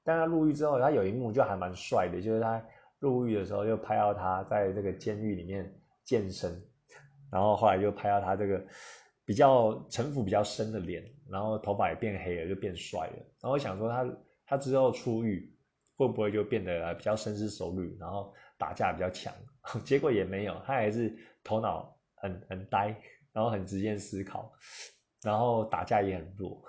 [0.04, 2.64] 但他入狱之后，他有一幕就还蛮帅的，就是他
[3.00, 5.72] 入狱的时候就拍到他在这个监狱里面
[6.04, 6.52] 健身，
[7.32, 8.60] 然后后来就拍到他这个
[9.24, 13.16] 比较城府比较深的脸，然后头发也变黑了，就变帅了。
[13.42, 14.06] 然后我想说他
[14.48, 15.54] 他之后出狱
[15.96, 19.34] 会不会就变得比较深思熟虑，然后打架比较强？
[19.84, 22.96] 结果也没有，他还是头脑很很呆，
[23.34, 24.52] 然后很直接思考，
[25.22, 26.64] 然后打架也很弱，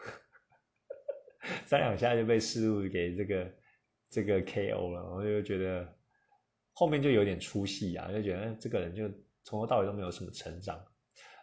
[1.65, 3.55] 三两下就被师路给这个
[4.11, 5.97] 这个 KO 了，我就觉得
[6.73, 9.09] 后面就有点出戏啊，就觉得这个人就
[9.45, 10.85] 从头到尾都没有什么成长，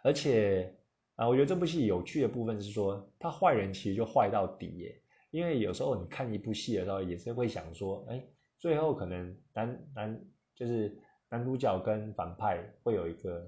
[0.04, 0.74] 而且
[1.14, 8.22] 啊，我觉得这部戏有趣的部分是说，他坏人其实就坏到底耶，因为有时候你看一部戏的时候也是会想说，哎，
[8.58, 10.24] 最后可能男男
[10.56, 10.98] 就是。
[11.28, 13.44] 男主角跟反派会有一个，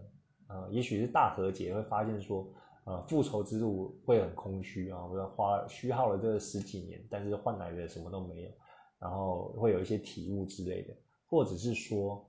[0.49, 2.53] 呃，也许是大和解，会发现说，
[2.83, 8.51] 呃，复仇之路会很空虚啊，我要花虚耗了这十几年，但是换来的什么都没有，
[8.99, 10.97] 然后会有一些体悟之类的，
[11.29, 12.29] 或者是说，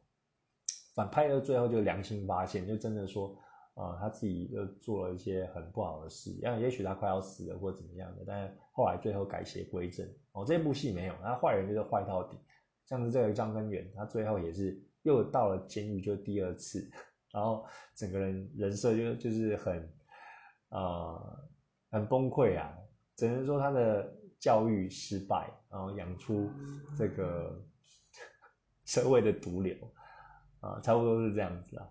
[0.94, 3.36] 反派的最后就良心发现，就真的说，
[3.74, 10.08] 呃，他自己就做了一些很不好的事，因也许他快要死了或怎么样的，但后来最后改邪归正。
[10.34, 12.38] 哦，这部戏没有，那坏人就是坏到底，
[12.90, 14.82] 像是这个张根源，他最后也是。
[15.04, 16.86] 又到了监狱，就第二次，
[17.32, 17.66] 然后
[17.96, 19.90] 整个人人设就就是很，
[20.68, 21.50] 呃，
[21.90, 22.78] 很崩溃啊！
[23.16, 26.50] 只能说他的教育失败，然后养出
[26.98, 27.66] 这个
[28.84, 29.74] 社会的毒瘤
[30.60, 31.90] 啊，差不多是这样子啊。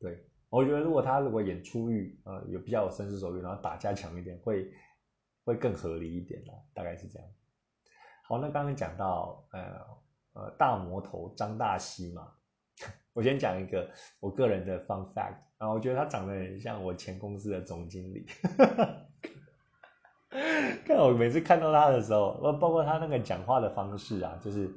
[0.00, 4.72] 对，我觉得如果他如果演出狱，呃，有比较有深思熟虑，然后打架强一点，会
[5.44, 7.28] 会更合理一点啊，大概是这样。
[8.30, 10.00] 好，那刚刚讲到，呃。
[10.32, 12.28] 呃，大魔头张大西嘛，
[13.12, 18.24] 我先讲一个我个人的 fun fact 啊，我觉得他长得很像我前公司的总经理。
[20.86, 24.72] 看我每次看到他的时候，包括他那个讲话的方式啊，就是，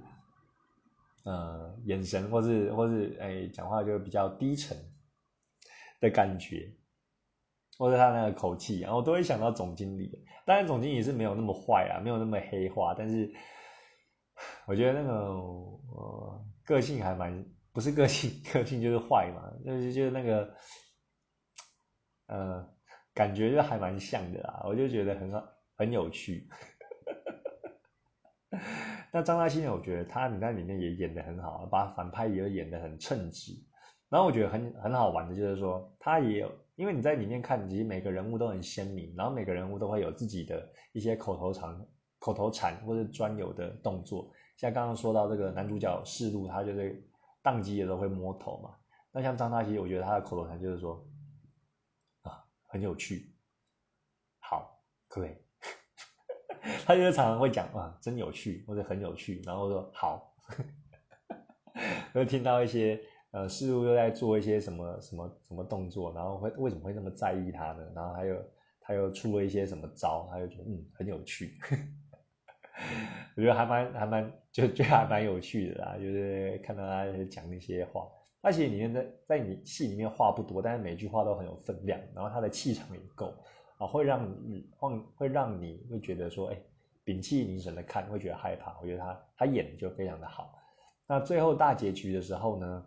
[1.24, 4.76] 呃，眼神或是或是哎，讲话就比较低沉
[6.00, 6.74] 的感觉，
[7.78, 10.12] 或者他那个口气，然后都会想到总经理。
[10.46, 13.34] 当然，总经理是没有那么坏啊，没有那么黑化，但是。
[14.66, 20.56] 我觉得那个呃个性还蛮不是个性， 个性就是坏嘛，就是就是那个
[22.28, 22.68] 呃
[23.14, 25.42] 感觉就还蛮像的啦，我就觉得很好
[25.78, 26.50] 很有趣。
[29.14, 33.54] 那张大兴，我觉得他你在里面也演的很好，把反派也演的很称职。
[34.10, 41.86] 然后我觉得很很好玩的就是说，他也有因为你在里面看，其实每个人物都很鲜明，然后每个人物都会有自己的一些口头禅。
[42.20, 44.32] 口头禅或者专有的动作。
[44.56, 47.06] 像刚刚说到这个男主角世路，他就是
[47.44, 48.74] 宕机的时候会摸头嘛。
[49.12, 51.06] 那像张大奇，我觉得他的口头禅就是说
[52.22, 53.36] 啊，很有趣，
[54.40, 55.32] 好，可以。
[56.88, 60.34] 他就是常常会讲啊，真有趣或者很有趣，然后说好，
[62.14, 62.98] 会听到一些
[63.34, 67.84] 呃，事物又在做一些什么什么什么动作，然后会为什么会那么在意他呢？
[67.96, 68.38] 然后还有
[68.80, 71.58] 他又出了一些什么招，他就觉得嗯很有趣，
[73.36, 78.08] 我觉得还蛮还蛮就就还蛮有趣的啦，就是看到他讲那些话，
[78.42, 83.34] 而且里面在在你戏里面话不多，但是每句话都很有分量，然后他的气场也够。
[83.80, 86.58] 啊，会让你会会让你会觉得说，哎，
[87.04, 88.78] 屏气凝神的看，会觉得害怕。
[88.80, 90.54] 我觉得他他演的就非常的好。
[91.08, 92.86] 那最后大结局的时候呢，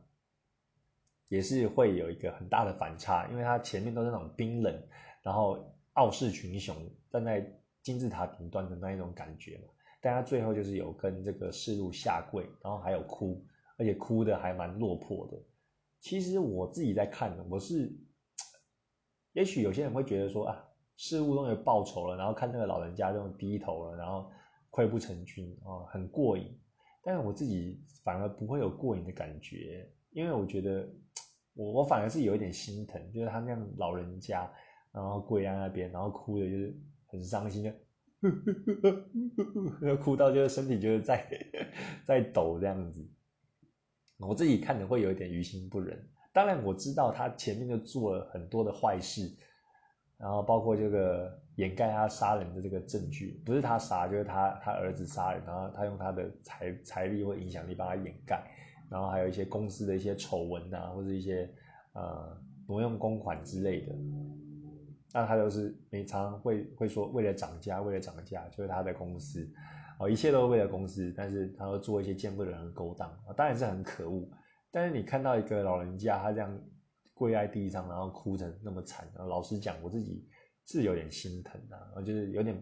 [1.28, 4.82] 也是会有一个很大的反差，因为他前面都是那种冰冷，
[5.22, 6.76] 然后傲视群雄，
[7.10, 7.46] 站在
[7.82, 9.64] 金字塔顶端的那一种感觉嘛。
[10.00, 13.44] 但他最后就是有跟这个世路下跪，然后还有哭，
[13.78, 15.36] 而且哭的还蛮落魄的。
[16.00, 17.90] 其实我自己在看，我是，
[19.32, 20.62] 也许有些人会觉得说啊。
[20.98, 24.32] 事物终于报仇了，然后看那个老人家这种低头了，然后
[24.70, 26.58] 溃不成军啊，很过瘾。
[27.02, 29.86] 但是我自己反而不会有过瘾的感觉，
[30.16, 30.88] 因为我觉得
[31.52, 34.50] 我我反而是有一点心疼，就是他那样老人家，
[34.90, 36.74] 然后跪在那边，然后哭的就是
[37.06, 37.62] 很伤心
[39.84, 41.22] 的， 哭到就是身体就是在
[42.06, 43.06] 在抖这样子。
[44.18, 46.08] 我自己看的会有一点于心不忍。
[46.32, 49.36] 当然我知道他前面就做了很多的坏事。
[50.18, 58.42] 然后包括这个掩盖他杀人的这个证据，不是他杀，就是他他儿子杀人，然后他用他的财财力或影响力帮他掩盖，
[58.90, 61.52] 然后还有一些公司的一些丑闻啊，或者一些
[61.92, 63.94] 呃挪用公款之类的，
[65.12, 69.48] 那他都是每常会会说为了涨价，为了涨价，就是他的公司，
[69.98, 74.28] 哦，一切都是为了公司，但是他会做一些见不得人的勾当，当然是很可恶，
[74.70, 76.58] 但是你看到一个老人家他这样。
[77.18, 79.10] 跪在地上，然后哭成那么惨。
[79.14, 80.28] 然后老实讲，我自己
[80.66, 82.54] 是有点心疼的，我就是有点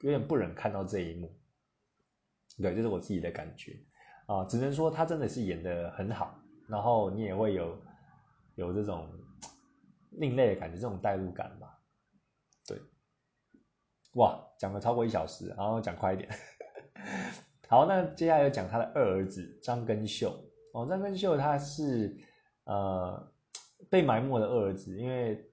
[0.00, 1.34] 有点不忍看到这一幕。
[2.58, 3.72] 对，这是我自己的感觉
[4.26, 7.76] 啊，只能说他真的是演的很好，然后你也会有
[8.56, 9.08] 有这种
[10.12, 11.78] 另类的感觉，这种代入感吧。
[12.66, 12.78] 对，
[14.14, 16.28] 哇，讲了超过一小时，然后讲快一点。
[17.68, 20.32] 好，那接下来要讲他的二儿子张根秀
[20.74, 22.16] 哦，张根秀他是
[22.64, 23.32] 呃。
[23.90, 25.50] 被埋没的二儿子，因为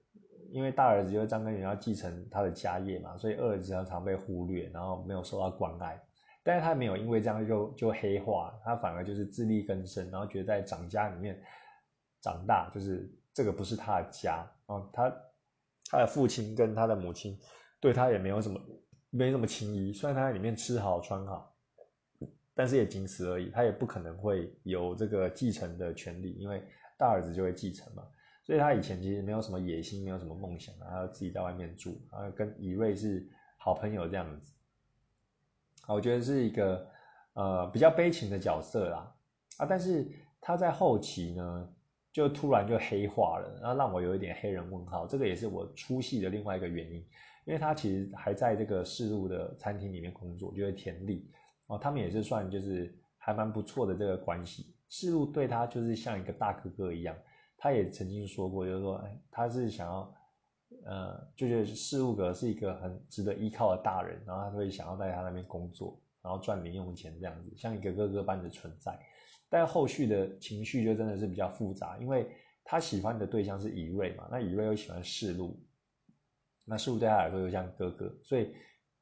[0.50, 6.02] 因为大儿子就是张根源要继承他的家业嘛，所以二儿子常常被忽略，然后没有受到关爱。
[6.44, 11.42] 但是他没有因为这样就就黑化，他反而就是自力更生，然后觉得在长家里面
[12.20, 14.88] 长大，就是这个不是他的家啊。
[14.92, 15.16] 他
[15.90, 17.36] 他的父亲跟他的母亲
[17.80, 18.60] 对他也没有什么
[19.10, 21.52] 没什么情谊，虽然他在里面吃好穿好，
[22.54, 26.62] 但是也仅此而已，他也不可能会有这个继承的权利，因为。
[26.96, 28.04] 大儿子就会继承嘛，
[28.44, 33.28] 所以他以前其实没有什么野心，没有什么梦想，然后自己在外面住，然后跟以瑞是
[33.58, 34.53] 好朋友这样子。
[35.88, 36.86] 我觉得是一个
[37.34, 39.14] 呃比较悲情的角色啦，
[39.58, 40.08] 啊，但是
[40.40, 41.68] 他在后期呢，
[42.12, 45.06] 就突然就黑化了，然后让我有一点黑人问号。
[45.06, 46.98] 这个也是我出戏的另外一个原因，
[47.44, 51.30] 因为他其实还在这个市路的餐厅里面工作，就是田丽
[51.66, 54.74] 哦，他们也是算就是还蛮不错的这个关系。
[54.88, 57.16] 世路对他就是像一个大哥哥一样，
[57.56, 60.14] 他也曾经说过，就是说，哎，他是想要，
[60.84, 68.98] 呃，就觉得事务格是一个很值得依靠的大人，然后他会想要在他那边工作，然后赚零用钱这样子，像一个哥哥般的存在。
[69.48, 72.28] 但后续的情绪就真的是比较复杂，因为
[72.64, 75.56] 他喜欢的对象是乙瑞嘛，那乙瑞又喜欢世路，
[76.64, 78.52] 那世路对他来说又像哥哥，所以，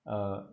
[0.03, 0.47] 呃，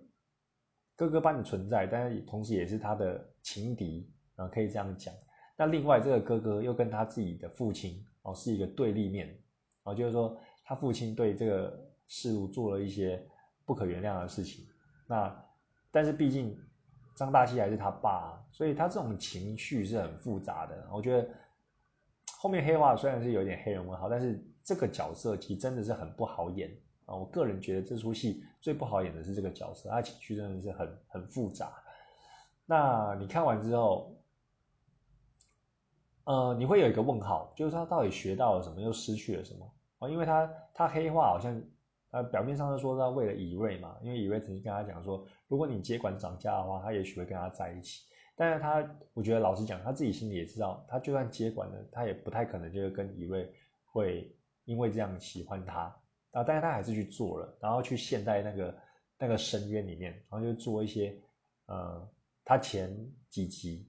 [0.95, 5.13] 哥哥般的存在，但是同时也是他的情敌，啊，可以这样讲。
[5.57, 9.37] 那另外这个哥哥又跟他自己的父亲哦是一个对立面
[9.83, 10.39] 哦，就是说
[10.69, 13.19] 他父亲对这个事物做了一些
[13.65, 14.67] 不可原谅的事情。
[15.07, 15.43] 那
[15.89, 16.55] 但是毕竟
[17.15, 20.87] 张大西还是他爸，所以他这种情绪是很复杂的。
[20.93, 21.27] 我觉得
[22.37, 26.69] 后面黑化虽然是有点黑人问号，但是这个角色其实真的是很不好演
[27.07, 27.15] 啊。
[27.15, 31.73] 我个人觉得这出戏最不好演的是这个角色，他情绪真的是很很复杂。
[32.67, 34.15] 那你看完之后。
[36.25, 39.68] 呃，你会有一个问号，就是他到底学到了什么，又失去了什么
[39.99, 40.09] 啊？
[40.09, 41.61] 因为他他黑化，好像
[42.11, 48.03] 呃表面上是说他为了以瑞嘛，因为以瑞曾经跟他讲说，如果你接管涨价的话，他也许会跟他在一起。
[48.35, 53.51] 但是他我觉得老实讲，他自己心里也知道，他就算接管了，他也不太可能就是跟以瑞
[53.83, 54.33] 会
[54.63, 55.93] 因为这样喜欢他
[56.31, 56.43] 啊。
[56.43, 58.77] 但是他还是去做了，然后去陷在那个
[59.17, 61.13] 那个深渊里面，然后就做一些
[61.65, 62.09] 呃
[62.45, 62.89] 他前
[63.29, 63.85] 几集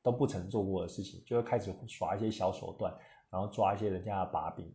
[0.00, 2.96] 都不曾做过的事情，就会开始耍一些小手段，
[3.30, 4.72] 然后抓一些人家的把柄，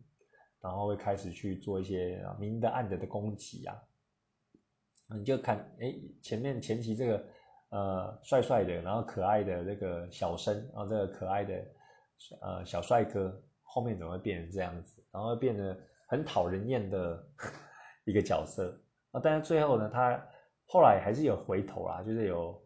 [0.62, 3.76] 然后会开始去做一些明的暗的的攻击啊。
[5.08, 7.26] 你就看，哎，前面前期这个
[7.68, 11.66] 呃帅帅的，然后可爱的那个小生，然后这个可爱的
[12.40, 15.04] 呃小帅哥，后面怎么会变成这样子？
[15.10, 17.22] 然后变得很讨人厌的
[18.04, 19.20] 一个角色啊！
[19.22, 20.26] 但是最后呢，他
[20.64, 22.64] 后来还是有回头啦，就是有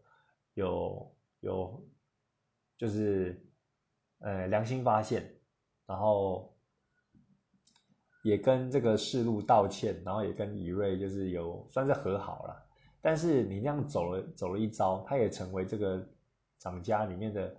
[0.55, 1.89] 有有，
[2.79, 3.45] 就是
[4.21, 5.29] 呃良心发现，
[5.87, 6.56] 然后。
[8.27, 12.61] 也跟这个世路道歉，然后也跟李瑞就是有算是和好了。
[13.01, 16.05] 但是你那样走了走了一招，他也成为这个
[16.59, 17.57] 掌家里面的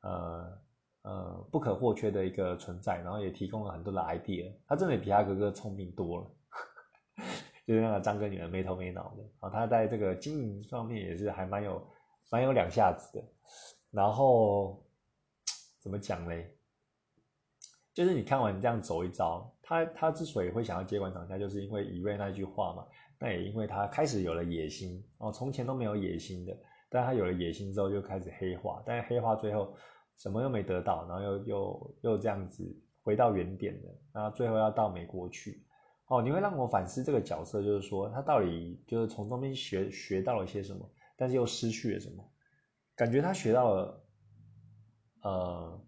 [0.00, 0.58] 呃
[1.02, 4.50] 呃不可或缺的一个存在，然后也提供了很多的 idea。
[4.66, 6.26] 他真的比他哥哥聪明多了，
[7.68, 9.50] 就是那个张哥女儿没头没脑的然后。
[9.50, 11.86] 他在这个经营方面也是还蛮有
[12.30, 13.22] 蛮有两下子的。
[13.90, 14.82] 然后
[15.78, 16.54] 怎么讲嘞？
[17.92, 22.86] 就是你看完这样走一遭，他他之所以会想要接管厂家，就是因为以瑞那句话嘛。
[23.18, 26.56] 那也因为他开始有了野心哦，从前都没有野心的，
[26.88, 29.74] 但他有了野心之后就开始黑化，但是黑化最后
[30.18, 32.62] 什么又没得到，然后又又又这样子
[33.02, 35.64] 回到原点了，然后最后要到美国去
[36.06, 36.22] 哦。
[36.22, 42.22] 你会让我反思这个角色，就是说他到底就是从中间学学到了些什么，但是又失去了什么？
[42.94, 44.04] 感觉他学到了，
[45.22, 45.80] 呃。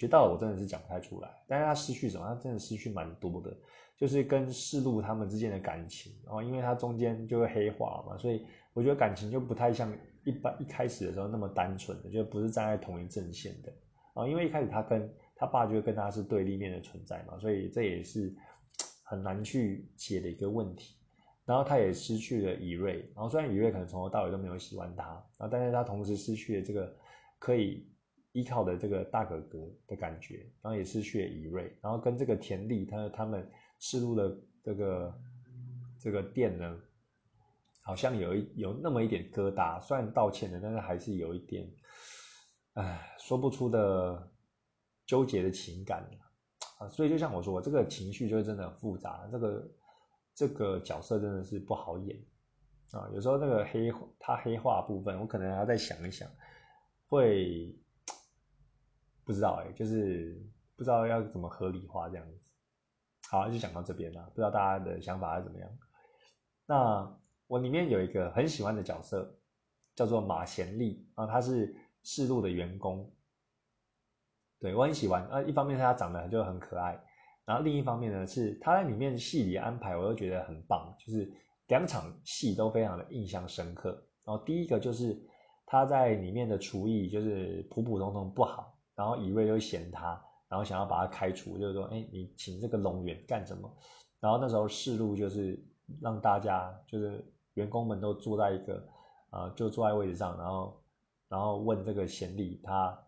[0.00, 1.28] 学到了，我真的是讲不太出来。
[1.46, 2.26] 但是他失去什么？
[2.26, 3.54] 他真的失去蛮多的，
[3.98, 6.10] 就是跟世路他们之间的感情。
[6.24, 9.94] 然后，因为他中间就会黑化嘛，所以我觉得感情就不太像
[10.24, 13.70] 一般一开始的时候那么单纯的，就不是站在同一阵线的。
[14.14, 18.34] 啊，因为一开始他跟他爸就跟他是对立面的存在嘛，所以这也是
[19.04, 20.96] 很难去解的一个问题。
[21.44, 26.96] 然后他也失去了以瑞，然后虽然以瑞可能从头到尾都没有喜欢他，啊，但是他同时失去了这个
[27.38, 27.86] 可以。
[28.32, 29.58] 依靠的这个大哥哥
[29.88, 33.50] 的感觉，然后也失去了以瑞，然后跟这个田丽他他们
[33.80, 35.20] 试路的这个
[35.98, 36.80] 这个店呢，
[37.82, 41.68] 好像有一有那么一点疙瘩，虽然道歉了，但是还是有一点，
[42.74, 44.30] 唉，说不出的
[45.06, 46.08] 纠结的情感
[46.78, 49.70] 啊，所以就像我说，我这个情绪就真的很复杂，这个
[50.36, 52.16] 这个角色真的是不好演
[52.92, 56.30] 啊，有时候那个黑他黑化部分，我可能还要再想一想，
[57.08, 57.76] 会。
[59.30, 62.36] 不知道哎，就是不知道要怎么合理化这样子。
[63.30, 65.70] 好，就讲到这边了，不知道大家的想法是怎么样。
[66.66, 67.16] 那
[67.46, 69.38] 我里面有一个很喜欢的角色，
[69.94, 73.08] 叫做马贤利啊，他是世路的员工。
[74.58, 77.00] 对我很喜欢啊，一方面是他长得就很可爱，
[77.44, 81.32] 然后另一方面呢是他在里面戏里安排，我都觉得很棒，就是
[81.68, 83.90] 两场戏都非常的印象深刻。
[84.24, 85.22] 然后第一个就是
[85.66, 88.76] 他在里面的厨艺就是普普通通不好。
[88.94, 93.70] 然后以瑞就嫌他，然后想要把他开除，就是说，哎，你请这个龙源干什么？
[94.20, 95.58] 然后那时候试路就是
[96.00, 97.24] 让大家，就是
[97.54, 98.88] 员工们都坐在一个，
[99.30, 100.82] 呃，就坐在位置上，然后，
[101.28, 103.02] 然后问这个贤利，他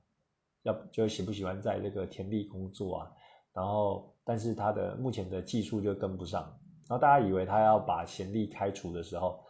[0.62, 3.12] 要就喜不喜欢在这个田地工作啊？
[3.52, 6.42] 然后，但是他的目前的技术就跟不上，
[6.88, 9.44] 然后大家以为他要把贤利开除的时候，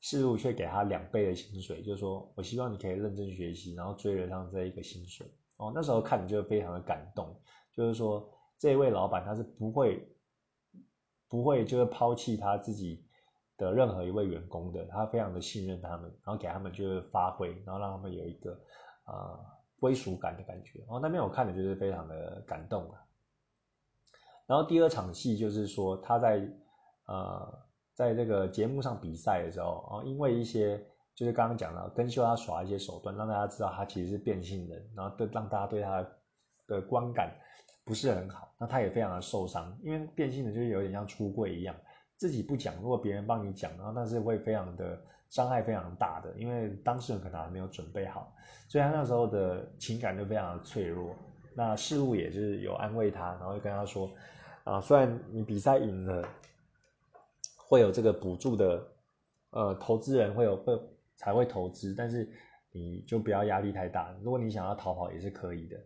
[0.00, 5.26] 世路却给他两倍的薪水，就是说我希望你可以认真学习，然后追得上这一个薪水。
[5.62, 7.32] 哦，那时候看你就非常的感动，
[7.72, 8.28] 就是说
[8.58, 10.12] 这位老板他是不会
[11.28, 13.06] 不会就是抛弃他自己
[13.56, 18.60] 的任何一位员工的，他非常的信任他们，然后给他们就是发挥，然后让他们有一个
[19.06, 19.38] 呃
[19.78, 20.80] 归属感的感觉。
[20.80, 22.98] 然后那边我看的就是非常的感动啊。
[24.48, 26.44] 然后第二场戏就是说他在
[27.06, 27.58] 呃
[27.94, 30.84] 在这个节目上比赛的时候，啊，因为一些。
[31.14, 36.04] 就是刚刚讲到，跟秀他耍一些手段，让大家知道他其实是变性人，然后对让大家对他
[36.66, 37.30] 的观感
[37.84, 38.50] 不是很好。
[38.58, 41.76] 那他也非常的受伤，因为变性人就是有点像出柜一样，
[42.16, 44.98] 自己不讲，如果别人帮你讲，然后那是会非常的
[45.28, 48.32] 伤害非常大的，因为当事人可能还没有准备好，
[48.66, 51.14] 所以他那时候的情感就非常的脆弱。
[51.54, 54.10] 那事物也是有安慰他，然后就跟他说，
[54.64, 56.26] 啊，虽然你比赛赢了，
[57.58, 58.82] 会有这个补助的，
[59.50, 60.80] 呃，投资人会有会。
[61.22, 62.28] 才会投资，但是
[62.70, 64.14] 你就不要压力太大。
[64.22, 65.78] 如果你想要逃跑也是可以的，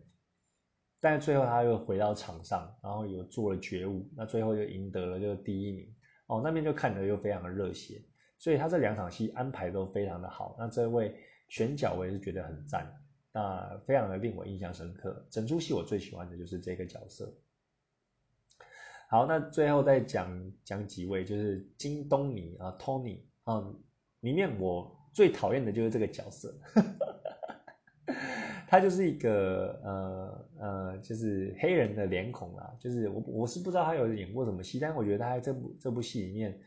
[0.99, 5.95] 但是最后他又回到场上，然后有做了觉悟，那最后又赢得了这个第一名
[6.25, 8.03] 哦，那边就看得又非常的热血。
[8.39, 10.55] 所以他这两场戏安排都非常的好。
[10.59, 11.15] 那这位
[11.49, 12.91] 选角我也是觉得很赞，
[13.31, 15.25] 那非常的令我印象深刻。
[15.29, 17.31] 整出戏我最喜欢的就是这个角色。
[19.09, 23.63] 好，那最后再讲讲几位，就是金东尼啊，Tony 啊，
[24.19, 26.53] 里面我最讨厌的就是这个角色，
[28.69, 36.61] 他就是一个呃呃，就是黑人的脸孔啦，就是我我是不知道他有演过什么戏，但我觉得他在这部这部戏里面，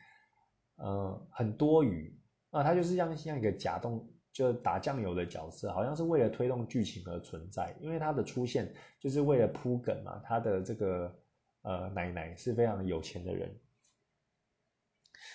[0.79, 2.13] 呃，很多余
[2.51, 4.05] 啊，他就是像像一个假动。
[4.33, 10.23] 就打酱油的角色，好像是为了推动剧情而存在，因为他的出现就是为了铺梗嘛。
[10.25, 11.13] 他的这个
[11.63, 13.51] 呃奶奶是非常有钱的人，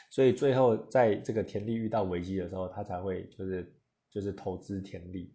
[0.09, 3.73] 所以最后在这个田丽遇到危机的时候，他才会就是
[4.09, 5.33] 就是投资田丽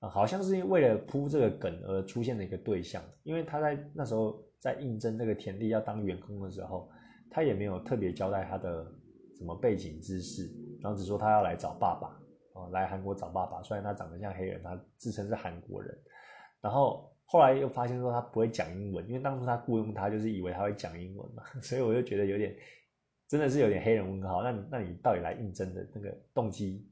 [0.00, 3.02] 啊，好像是为了铺这个梗而出现的一个对象。
[3.22, 6.90] 因为他在那时候在应征这个田丽要当员工的时候，
[7.30, 8.84] 他也没有特别交代他的
[9.36, 10.50] 什么背景知识，
[10.80, 12.18] 然后只说他要来找爸爸。
[12.54, 13.62] 哦，来韩国找爸爸。
[13.62, 15.96] 虽然他长得像黑人，他自称是韩国人。
[16.60, 22.54] 然后后来又发现说他不会讲英文，因为当初他雇佣他就是以为他会讲英文嘛， 所以我就觉得有点，
[23.32, 24.42] 真的是有点黑人问号。
[24.42, 26.86] 那你那你到底来应征的那个动机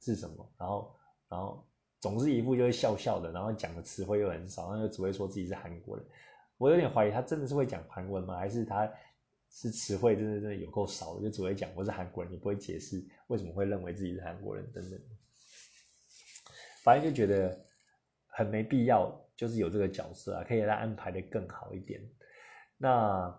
[0.00, 0.48] 是什么？
[0.56, 0.96] 然后
[1.28, 1.66] 然后
[1.98, 6.06] 总是一副就是笑笑的，然后讲的词汇又很少，然后又只会说自己是韩国人。
[6.58, 8.36] 我有点怀疑他真的是会讲韩文吗？
[8.36, 8.88] 还是他？
[9.52, 15.00] 是词汇真的真的有够少，就只会讲我是韩国人，你不会解释为什么会认为自己是韩国人等等。
[16.84, 17.58] 反正就觉得
[18.28, 22.00] 很没必要，就是有这个角色啊，可以让他安排的更好一点。
[22.76, 23.36] 那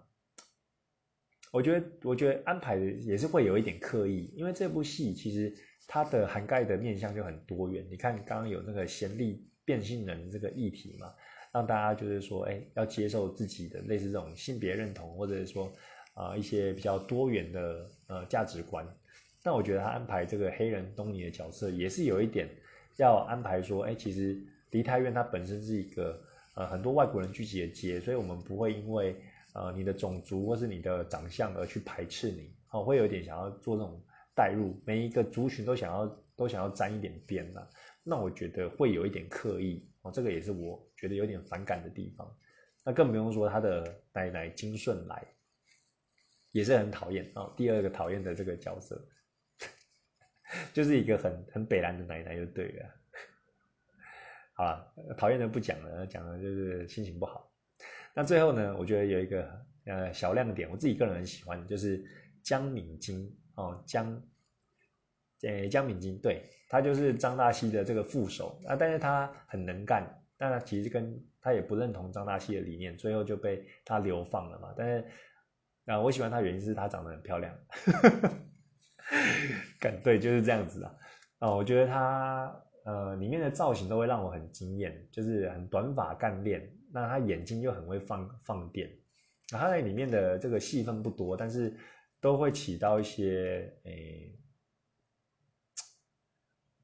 [1.52, 5.54] 我觉得，我觉得安排的也是会有一点刻意，因为这部戏其实
[5.88, 7.86] 它的涵盖的面向就很多元。
[7.90, 11.14] 你看刚刚有那个贤利变性人这个议题嘛，
[11.52, 15.72] 让大家就是说，哎，要接受自己的类似这种性别认同，或者是说。
[16.14, 18.86] 啊，一些比较多元的呃价值观，
[19.46, 22.50] 那我觉得他安排这个黑人东尼的角色也是有一点
[22.98, 24.38] 要安排说，哎，其实
[24.72, 26.22] 梨泰院它本身是一个
[26.56, 29.16] 呃很多外国人聚集的街，所以我们不会因为
[29.54, 34.04] 呃你的种族或是你的长相而去排斥你，哦，会有点想要做这种
[34.36, 37.68] 代入，每一个族群都想要都想要沾一点边呐，
[38.04, 42.38] 那我觉得会有一点刻意哦，这个也是我觉得有点反感的地方，
[42.84, 45.26] 那更不用说他的奶奶金顺来。
[46.54, 47.54] 也是很讨厌哦。
[47.56, 49.02] 第二个讨厌的这个角色，
[50.74, 52.90] 就是一个很很北蓝的奶奶就对了。
[54.58, 57.51] 好了，讨厌的不讲了，讲的就是心情不好。
[58.16, 59.50] 那最后呢，我觉得有一个
[59.86, 62.04] 呃小亮点，我自己个人很喜欢，就是
[62.44, 64.22] 江敏金哦，江，
[65.44, 70.04] 诶江敏金，对他就是张大熙的这个副手啊，但是他很能干，
[70.38, 75.06] 但他其实跟他也不认同张大熙的理念，最后就被他流放了嘛，但是。
[75.86, 77.52] 啊，我喜欢他原因是他长得很漂亮，
[79.82, 80.96] 感对就是这样子啊。
[81.40, 82.56] 啊，我觉得他
[82.86, 88.90] 呃里面的造型都会让我很惊艳，就是很短发干练，那他眼睛又很会放放电。
[89.50, 91.76] 他在里面的这个戏份不多，但是
[92.20, 94.38] 都会起到一些诶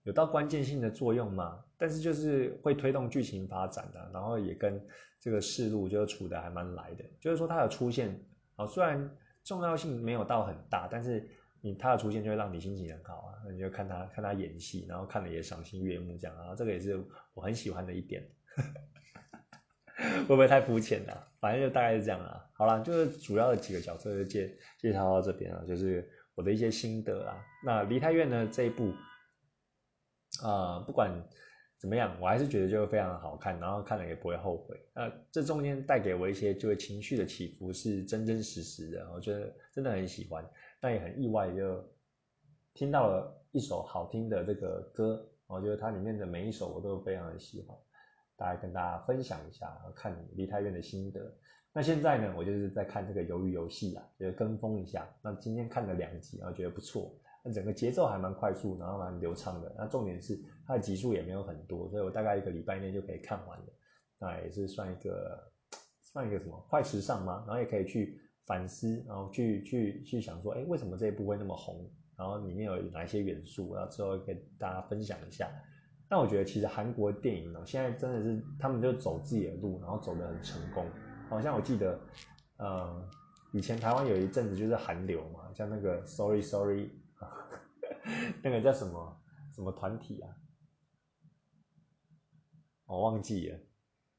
[0.03, 1.63] 有到关键性的作用嘛。
[1.77, 4.83] 但是就是会推动剧情发展的，然后也跟
[5.19, 8.19] 这个事路就处的还蛮来的，就是说他的出现。
[8.55, 11.29] 啊，虽然重要性没有到很大，但是
[11.61, 13.35] 你他的出现就会让你心情很好啊。
[13.45, 16.55] 那你就看他看他演戏，然后看了也赏心悦目这样啊。
[16.55, 16.99] 这个也是
[17.35, 18.27] 我很喜欢的一点。
[20.27, 21.27] 会不会太肤浅了？
[21.39, 22.45] 反正就大概是这样啊。
[22.53, 27.43] 好了，就是主要的几个角色就介介绍到这边了，就是我的一些心得啊。
[27.63, 28.93] 那梨泰院呢这一部
[30.43, 31.11] 啊，不管。
[31.79, 32.17] 怎么样？
[32.19, 34.75] 我还是觉得就非常的好看，然后看了也不会后悔。
[34.95, 40.43] 那这中间带给我一些就是情绪的起伏是真真实实的，我觉得真的很喜欢。
[40.81, 41.87] 但也很意外，就
[42.73, 47.77] 听到了一首好听的这个歌，我觉得它里面的每一首我都非常的喜欢。
[48.37, 51.33] 大概跟大家分享一下看梨泰院的心得。
[51.73, 55.07] 那现在呢，我就是在看这个鱿鱼游戏啊，就跟风一下。
[55.21, 57.13] 那今天看了两集，然后觉得不错。
[57.43, 59.73] 那整个节奏还蛮快速，然后蛮流畅的。
[59.77, 63.65] 那重点是它的集数也没有很多，所以我大概一个礼拜内就可以看完了。
[64.19, 65.51] 那也是算一个
[66.01, 67.43] 算一个什么快时尚吗？
[67.45, 71.87] 然后也可以去反思，然后去去去想说，哎，为什么这一部会那么红？
[72.17, 73.75] 然后里面有哪些元素？
[73.75, 75.47] 然后之后跟大家分享一下。
[76.09, 80.85] 但我觉得其实韩国电影呢，现在真的是他们就走自己的路，然后走得很成功。
[81.29, 81.99] 好像我记得，
[82.57, 83.09] 呃，
[83.51, 86.89] 以前台湾有一阵子就是韩流嘛，像那个 Sorry Sorry。
[88.41, 89.21] 那个叫什么
[89.53, 90.29] 什么团体啊？
[92.85, 93.59] 我忘记了。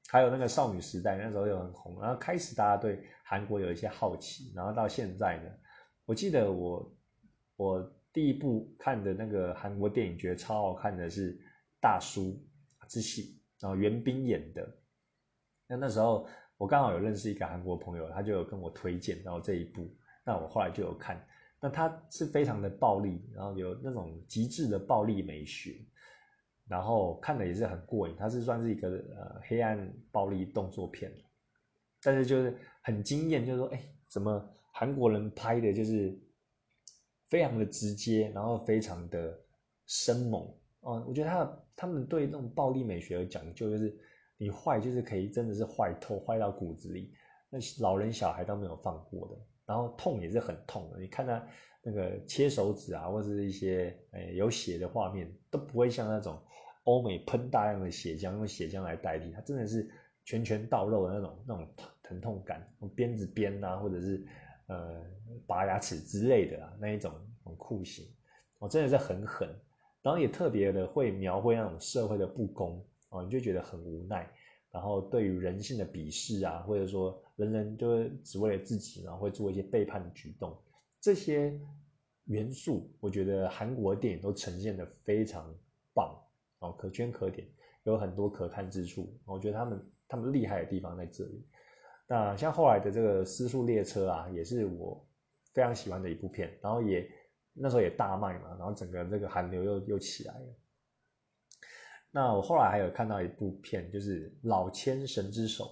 [0.09, 1.99] 还有那个少女时代，那时候又很红。
[2.03, 5.51] 然后开始大家对韩国有一些好奇，然后到现在呢，
[6.05, 6.95] 我记得我
[7.57, 11.35] 我第一部看的那个韩国电影觉得超好看的是
[11.81, 12.39] 《大叔
[12.89, 14.69] 之戏》，然后袁冰演的。
[15.67, 16.27] 那那时候
[16.57, 19.89] 我刚好有认识一个韩国朋友，他就有跟我推荐，然后这一部，
[20.25, 21.25] 那我后来就有看。
[21.61, 25.85] 那它是非常的暴力，然后有那种极致的暴力美学，
[26.69, 28.15] 然后看的也是很过瘾。
[28.17, 31.13] 它是算是一个呃黑暗暴力动作片，
[32.01, 36.17] 但是就是很惊艳，就是说，哎，怎么韩国人拍的就是
[37.29, 39.37] 非常的直接，然后非常的
[39.87, 40.49] 生猛
[40.79, 41.05] 哦。
[41.09, 43.97] 我觉得他的他们对那种暴力美学的讲究，就是
[44.37, 47.15] 你坏就是可以真的是坏透，坏到骨子里，
[47.49, 49.37] 那老人小孩都没有放过的。
[49.65, 51.47] 然后痛也是很痛的，你看他
[51.83, 56.37] 那个切手指啊，或者是一些诶有血的画面，都不会像那种
[56.83, 59.89] 欧美喷大量的血浆，用血浆来代替，它真的是
[60.25, 61.69] 拳拳到肉的那种那种
[62.03, 64.27] 疼痛感，用鞭子鞭啊，或者是
[64.67, 65.05] 呃
[65.47, 67.13] 拔牙齿之类的啊那一种
[67.57, 68.05] 酷刑，
[68.59, 69.55] 哦真的是很狠，
[70.09, 74.27] 然后也特别的会描绘那种社会的不公哦，你就觉得很无奈。
[74.71, 80.57] 然后对于人性的鄙视啊，或者说人人就只为了自己，然后会做一些背叛的举动，
[80.99, 81.61] 这些
[82.25, 85.55] 元素，我觉得韩国电影都呈现的非常
[85.93, 86.19] 棒
[86.61, 87.47] 哦，可圈可点，
[87.83, 89.15] 有很多可看之处。
[89.27, 91.47] 我觉得他们他们厉害的地方在这里。
[92.07, 95.07] 那像后来的这个《私速列车》啊，也是我
[95.53, 97.07] 非常喜欢的一部片，然后也
[97.61, 100.47] 那时候也大卖嘛，然后整个这个韩流又又起来了。
[102.11, 105.65] 那我后来还有看到一部片，就是《老千神之手》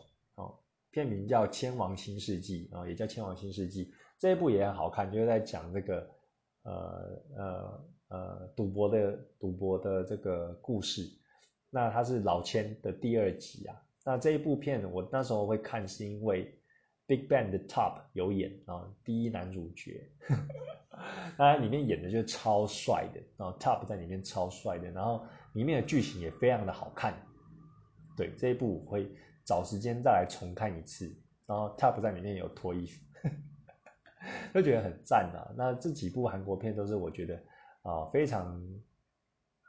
[0.42, 0.58] 哦，
[0.90, 3.86] 片名叫《千王新世纪》啊，也叫《千王新世纪》。
[4.18, 6.10] 这一部也很好看，就是在讲这个
[6.62, 11.02] 呃呃呃赌博的赌博的这个故事。
[11.70, 13.76] 那它是老千的第二集啊。
[14.04, 16.55] 那这一部片我那时候会看，是因为
[17.06, 20.10] Big Bang 的 Top 有演啊，第一男主角，
[21.36, 25.24] 他里面演的就超帅的，然后 Top 在里面超帅的，然后。
[25.52, 27.14] 里面的剧情也非常的好看，
[28.14, 29.10] 对这一部我会
[29.42, 31.10] 找时间再来重看一次。
[31.46, 33.00] 然后 Top 在里面有脱衣服，
[34.52, 35.48] 就觉得很赞啊。
[35.56, 37.42] 那这几部韩国片都是我觉得
[37.80, 38.62] 啊非常，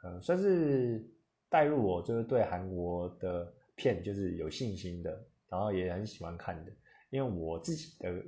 [0.02, 1.02] 呃算是
[1.48, 6.72] 带入我就是对韩国的片就是有信心的，然后也很喜欢看的。
[7.10, 8.24] 因为我自己的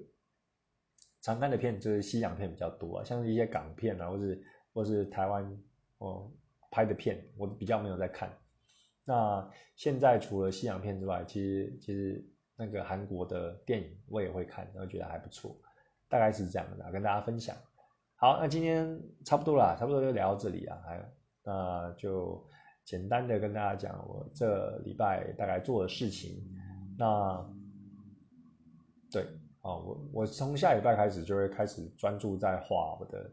[1.20, 4.42] 常看的片就是西洋片比较多啊，像是一些港片啊，或是
[4.72, 5.62] 或是台湾
[5.98, 6.30] 哦。
[6.72, 8.32] 拍的片我比较没有在看，
[9.04, 12.24] 那现在除了西洋片之外，其实其实
[12.54, 15.60] 那个韩国的电影我也会看，然后觉得还不错，
[16.08, 17.56] 大概是这样的，跟大家分享。
[18.14, 21.12] 好，那今天差不多啦，差不多就聊到这里啊，还
[21.42, 22.48] 那就
[22.84, 26.40] 简单的跟大家讲我这礼拜大概做的事情。
[26.96, 27.44] 那
[29.12, 29.22] 对
[29.62, 33.30] 啊，我我从下礼拜开始就会开始专注在画我的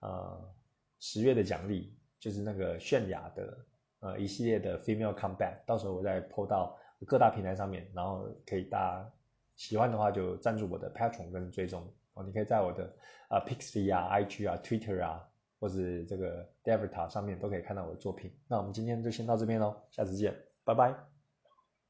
[0.00, 0.54] 呃
[0.98, 1.96] 十月的奖励。
[2.20, 3.58] 就是那个泫雅的
[4.00, 6.76] 呃一系列的 female comeback，到时候我再 po 到
[7.06, 9.10] 各大平台上面，然后可以大家
[9.56, 11.82] 喜欢的话就赞助我的 patron 跟追踪
[12.12, 12.94] 哦，你可以在我的
[13.28, 15.26] 啊 Pixie 啊 IG 啊 Twitter 啊
[15.58, 18.30] 或是这个 d e v i t a 上面都可以看到我的作品。
[18.46, 21.09] 那我们今天就先到这边喽，下次见，拜拜。